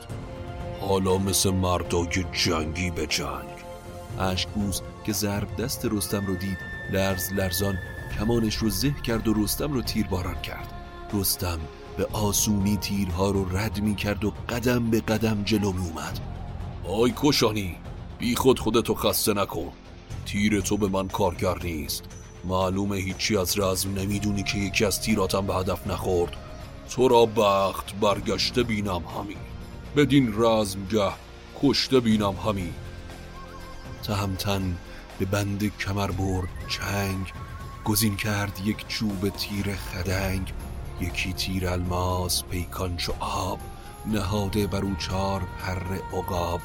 حالا 0.80 1.18
مثل 1.18 1.50
مردای 1.50 2.24
جنگی 2.32 2.90
به 2.90 3.06
جنگ. 3.06 3.48
اشکبوز 4.20 4.82
که 5.04 5.12
ضرب 5.12 5.56
دست 5.56 5.84
رستم 5.84 6.26
رو 6.26 6.36
دید 6.36 6.58
لرز 6.92 7.32
لرزان 7.32 7.78
کمانش 8.18 8.54
رو 8.54 8.70
زه 8.70 8.94
کرد 9.04 9.28
و 9.28 9.34
رستم 9.34 9.72
رو 9.72 9.82
تیر 9.82 10.06
باران 10.06 10.42
کرد. 10.42 10.72
رستم 11.12 11.58
به 11.96 12.06
آسونی 12.12 12.76
تیرها 12.76 13.30
رو 13.30 13.56
رد 13.56 13.80
می 13.80 13.94
کرد 13.94 14.24
و 14.24 14.32
قدم 14.48 14.90
به 14.90 15.00
قدم 15.00 15.42
جلو 15.44 15.72
می 15.72 15.86
اومد. 15.86 16.20
آی 16.88 17.12
کشانی 17.16 17.76
بی 18.18 18.36
خود 18.36 18.58
خودتو 18.58 18.94
خسته 18.94 19.34
نکن. 19.34 19.72
تیر 20.26 20.60
تو 20.60 20.76
به 20.76 20.88
من 20.88 21.08
کارگر 21.08 21.58
نیست. 21.62 22.04
معلومه 22.44 22.96
هیچی 22.96 23.36
از 23.36 23.58
رزم 23.58 23.94
نمی‌دونی 23.94 24.42
که 24.42 24.58
یکی 24.58 24.84
از 24.84 25.02
تیراتم 25.02 25.46
به 25.46 25.54
هدف 25.54 25.86
نخورد. 25.86 26.36
تو 26.90 27.08
را 27.08 27.26
بخت 27.26 27.94
برگشته 28.00 28.62
بینم 28.62 29.02
همی؟ 29.16 29.36
بدین 29.96 30.34
رزمگه 30.36 31.12
کشته 31.62 32.00
بینم 32.00 32.34
همی. 32.34 32.72
تهمتن 34.02 34.76
به 35.18 35.24
بند 35.24 35.76
کمر 35.78 36.10
برد 36.10 36.48
چنگ 36.68 37.32
گزین 37.84 38.16
کرد 38.16 38.60
یک 38.64 38.88
چوب 38.88 39.28
تیر 39.28 39.74
خدنگ. 39.74 40.52
یکی 41.00 41.32
تیر 41.32 41.68
الماس 41.68 42.44
پیکان 42.44 42.96
چو 42.96 43.12
آب 43.20 43.58
نهاده 44.06 44.66
بر 44.66 44.82
او 44.82 44.94
چار 44.94 45.40
پر 45.40 46.16
عقاب. 46.18 46.60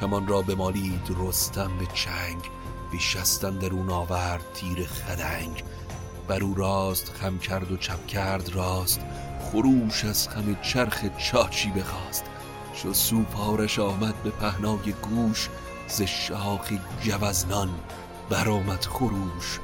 کمان 0.00 0.28
را 0.28 0.42
بمالید 0.42 1.16
رستم 1.18 1.78
به 1.78 1.86
چنگ 1.94 2.40
بیشستن 2.92 3.58
درون 3.58 3.90
آورد 3.90 4.44
تیر 4.54 4.86
خدنگ. 4.86 5.64
بر 6.28 6.42
او 6.42 6.54
راست 6.54 7.12
خم 7.14 7.38
کرد 7.38 7.72
و 7.72 7.76
چپ 7.76 8.06
کرد 8.06 8.48
راست. 8.48 9.00
خروش 9.52 10.04
از 10.04 10.28
خم 10.28 10.56
چرخ 10.62 11.04
چاچی 11.18 11.70
بخواست. 11.70 12.24
چو 12.74 12.92
سوپارش 12.92 13.78
آمد 13.78 14.22
به 14.22 14.30
پهنای 14.30 14.92
گوش 14.92 15.48
ز 15.88 16.02
شاخ 16.02 16.72
گوزنان 17.04 17.68
برآمد 18.30 18.84
خروش. 18.84 19.58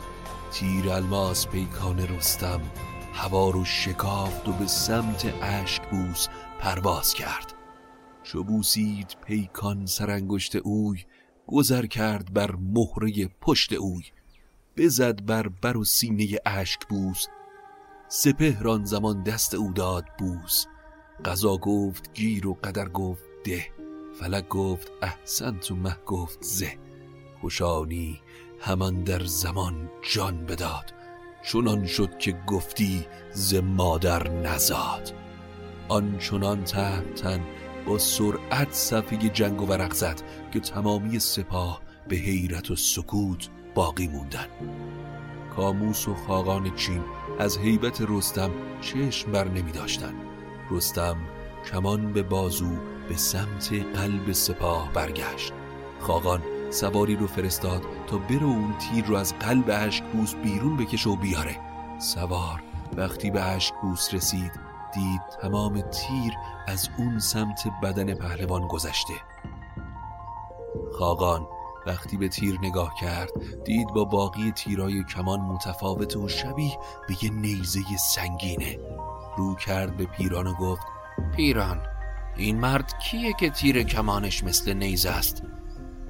تیر 0.53 0.91
الماس 0.91 1.47
پیکان 1.47 1.99
رستم 1.99 2.61
هوا 3.15 3.51
رو 3.51 3.65
شکافت 3.65 4.49
و 4.49 4.53
به 4.53 4.67
سمت 4.67 5.35
اشک 5.43 5.83
بوس 5.91 6.29
پرواز 6.61 7.15
کرد. 7.15 7.55
چو 8.23 8.45
بوسید 8.45 9.17
پیکان 9.27 9.87
سرانگشت 9.87 10.57
اوی 10.57 11.05
گذر 11.47 11.87
کرد 11.87 12.33
بر 12.33 12.55
مهره 12.57 13.29
پشت 13.41 13.73
اوی. 13.73 14.05
بزد 14.77 15.25
بر 15.25 15.49
بر 15.49 15.77
و 15.77 15.85
سینه 15.85 16.39
اشک 16.47 16.81
سپهران 18.17 18.85
زمان 18.85 19.23
دست 19.23 19.55
او 19.55 19.73
داد 19.73 20.05
بوس. 20.19 20.67
قضا 21.25 21.57
گفت 21.57 22.13
گیر 22.15 22.47
و 22.47 22.59
قدر 22.65 22.89
گفت 22.89 23.25
ده. 23.45 23.67
فلک 24.21 24.49
گفت 24.49 24.93
احسن 25.03 25.59
تو 25.59 25.77
مه 25.77 25.97
گفت 26.07 26.43
زه. 26.43 26.79
خوشانی 27.41 28.21
همان 28.61 29.05
در 29.05 29.25
زمان 29.25 29.91
جان 30.13 30.47
بداد. 30.47 30.95
چنان 31.45 31.87
شد 31.87 32.19
که 32.19 32.33
گفتی 32.47 33.07
ز 33.33 33.55
مادر 33.55 34.29
نزاد. 34.29 35.13
آنچنان 35.89 36.65
تن 36.65 37.45
با 37.87 37.99
سرعت 37.99 38.73
صفحه 38.73 39.29
جنگ 39.29 39.63
و 39.63 39.67
ورق 39.67 39.93
زد 39.93 40.23
که 40.53 40.61
تمامی 40.61 41.19
سپاه 41.19 41.81
به 42.09 42.17
حیرت 42.17 42.71
و 42.71 42.77
سکوت 42.77 43.49
باقی 43.75 44.09
موندن. 44.09 44.49
کاموس 45.57 46.09
و 46.09 46.15
خاقان 46.15 46.75
چین 46.75 47.05
از 47.39 47.59
حیبت 47.59 48.05
رستم 48.09 48.51
چشم 48.81 49.33
بر 49.33 49.49
نمی 49.49 49.73
داشتن 49.73 50.15
رستم 50.71 51.17
کمان 51.73 52.13
به 52.13 52.23
بازو 52.23 52.71
به 53.09 53.17
سمت 53.17 53.73
قلب 53.73 54.33
سپاه 54.33 54.93
برگشت. 54.93 55.53
خاقان 56.01 56.43
سواری 56.71 57.17
رو 57.17 57.27
فرستاد 57.27 57.83
تا 58.07 58.19
بره 58.19 58.45
اون 58.45 58.75
تیر 58.79 59.05
رو 59.05 59.17
از 59.17 59.35
قلب 59.39 59.65
اشکبوس 59.69 60.35
بیرون 60.35 60.77
بکشه 60.77 61.11
و 61.11 61.17
بیاره. 61.17 61.57
سوار 61.99 62.63
وقتی 62.97 63.31
به 63.31 63.43
اشکبوس 63.43 64.15
رسید 64.15 64.53
دید 64.95 65.21
تمام 65.43 65.81
تیر 65.81 66.33
از 66.67 66.89
اون 66.99 67.19
سمت 67.19 67.65
بدن 67.83 68.15
پهلوان 68.15 68.69
گذشته. 68.69 69.15
خاقان 70.99 71.47
وقتی 71.87 72.17
به 72.17 72.29
تیر 72.29 72.59
نگاه 72.63 72.95
کرد 73.01 73.31
دید 73.65 73.89
با 73.89 74.05
باقی 74.05 74.51
تیرای 74.51 75.05
کمان 75.05 75.41
متفاوت 75.41 76.17
و 76.17 76.29
شبیه 76.29 76.79
به 77.09 77.25
یه 77.25 77.31
نیزه 77.31 77.81
سنگینه. 78.15 78.79
رو 79.37 79.55
کرد 79.55 79.97
به 79.97 80.05
پیران 80.05 80.47
و 80.47 80.55
گفت 80.55 80.83
پیران 81.37 81.81
این 82.37 82.61
مرد 82.61 82.99
کیه 82.99 83.33
که 83.41 83.51
تیر 83.51 83.83
کمانش 83.83 84.45
مثل 84.45 84.73
نیزه 84.73 85.11
است؟ 85.11 85.43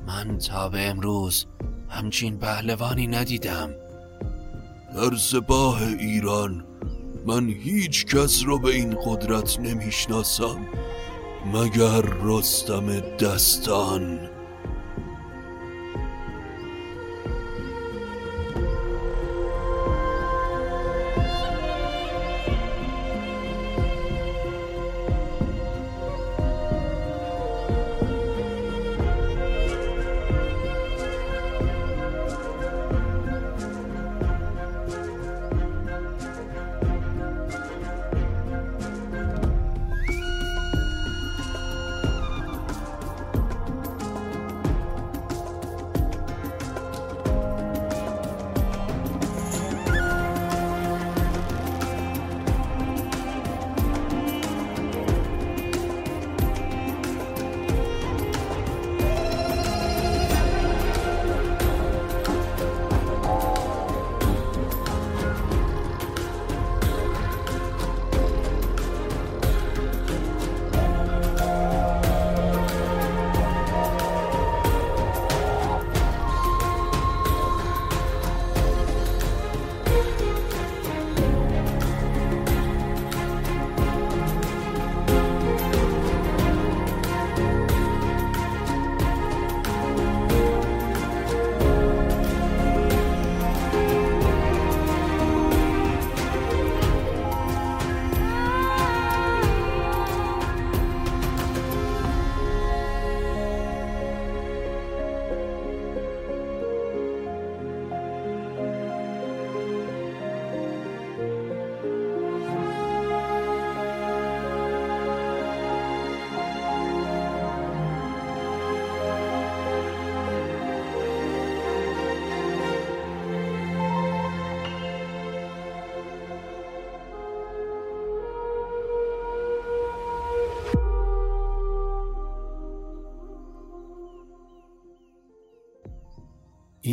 من 0.06 0.38
تا 0.38 0.68
به 0.68 0.88
امروز 0.88 1.46
همچین 1.88 2.38
پهلوانی 2.38 3.06
ندیدم. 3.06 3.70
در 4.94 5.16
سپاه 5.16 5.82
ایران 5.82 6.66
من 7.26 7.48
هیچ 7.48 8.06
کس 8.06 8.42
رو 8.46 8.58
به 8.58 8.68
این 8.68 8.96
قدرت 9.04 9.60
نمی‌شناسم 9.60 10.66
مگر 11.54 12.02
رستم 12.22 13.00
دستان؟ 13.00 14.33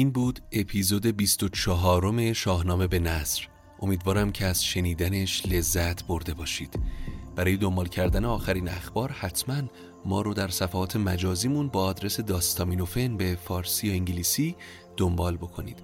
این 0.02 0.12
بود 0.12 0.40
اپیزود 0.52 1.06
24 1.06 2.34
شاهنامه 2.34 2.88
به 2.88 3.00
نصر 3.00 3.48
امیدوارم 3.80 4.32
که 4.32 4.46
از 4.46 4.66
شنیدنش 4.66 5.46
لذت 5.46 6.06
برده 6.06 6.34
باشید. 6.34 6.80
برای 7.36 7.58
دنبال 7.58 7.88
کردن 7.88 8.26
آخرین 8.26 8.70
اخبار 8.70 9.12
حتما 9.12 9.62
ما 10.06 10.22
رو 10.22 10.34
در 10.34 10.48
صفحات 10.48 10.96
مجازیمون 10.96 11.68
با 11.68 11.84
آدرس 11.84 12.20
داستامینوفن 12.20 13.18
به 13.18 13.38
فارسی 13.44 13.90
و 13.90 13.94
انگلیسی 13.94 14.56
دنبال 14.98 15.38
بکنید. 15.38 15.80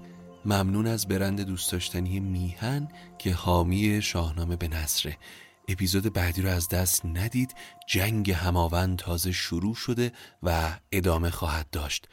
ممنون 0.46 0.88
از 0.88 1.08
برند 1.08 1.42
دوست 1.42 1.72
داشتنی 1.72 2.20
میهن 2.20 2.88
که 3.18 3.34
حامی 3.34 4.02
شاهنامه 4.02 4.56
به 4.56 4.68
نصره 4.68 5.18
اپیزود 5.68 6.14
بعدی 6.14 6.42
رو 6.42 6.50
از 6.50 6.70
دست 6.70 7.06
ندید. 7.06 7.56
جنگ 7.88 8.32
هماوند 8.32 8.98
تازه 8.98 9.32
شروع 9.32 9.76
شده 9.76 10.12
و 10.44 10.70
ادامه 10.92 11.30
خواهد 11.30 11.70
داشت. 11.72 12.08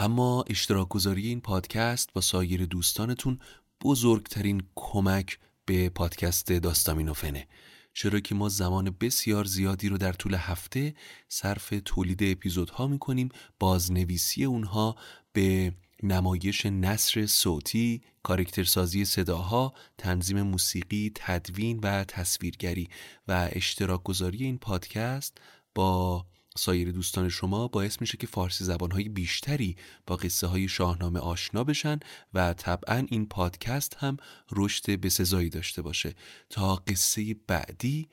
اما 0.00 0.44
اشتراک 0.46 0.88
گذاری 0.88 1.26
این 1.26 1.40
پادکست 1.40 2.12
با 2.12 2.20
سایر 2.20 2.66
دوستانتون 2.66 3.38
بزرگترین 3.82 4.62
کمک 4.74 5.38
به 5.64 5.88
پادکست 5.88 6.52
داستامینوفنه. 6.52 7.48
چرا 7.94 8.20
که 8.20 8.34
ما 8.34 8.48
زمان 8.48 8.96
بسیار 9.00 9.44
زیادی 9.44 9.88
رو 9.88 9.98
در 9.98 10.12
طول 10.12 10.34
هفته 10.34 10.94
صرف 11.28 11.74
تولید 11.84 12.22
اپیزودها 12.22 12.86
می‌کنیم 12.86 13.28
بازنویسی 13.58 14.44
اونها 14.44 14.96
به 15.32 15.74
نمایش 16.02 16.66
نصر 16.66 17.26
صوتی، 17.26 18.02
کارکترسازی 18.22 19.04
صداها، 19.04 19.74
تنظیم 19.98 20.42
موسیقی، 20.42 21.12
تدوین 21.14 21.80
و 21.82 22.04
تصویرگری. 22.04 22.88
و 23.28 23.48
اشتراک 23.52 24.02
گذاری 24.02 24.44
این 24.44 24.58
پادکست 24.58 25.38
با 25.74 26.26
سایر 26.58 26.92
دوستان 26.92 27.28
شما 27.28 27.68
باعث 27.68 28.00
میشه 28.00 28.16
که 28.16 28.26
فارسی 28.26 28.64
زبانهای 28.64 29.08
بیشتری 29.08 29.76
با 30.06 30.16
قصه 30.16 30.46
های 30.46 30.68
شاهنامه 30.68 31.20
آشنا 31.20 31.64
بشن 31.64 31.98
و 32.34 32.54
طبعا 32.54 33.06
این 33.08 33.26
پادکست 33.26 33.96
هم 33.98 34.16
رشد 34.52 35.00
بسزایی 35.00 35.48
داشته 35.48 35.82
باشه. 35.82 36.14
تا 36.50 36.76
قصه 36.76 37.36
بعدی 37.46 38.08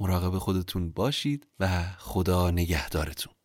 مراقب 0.00 0.38
خودتون 0.38 0.90
باشید 0.90 1.46
و 1.60 1.82
خدا 1.98 2.50
نگهدارتون. 2.50 3.37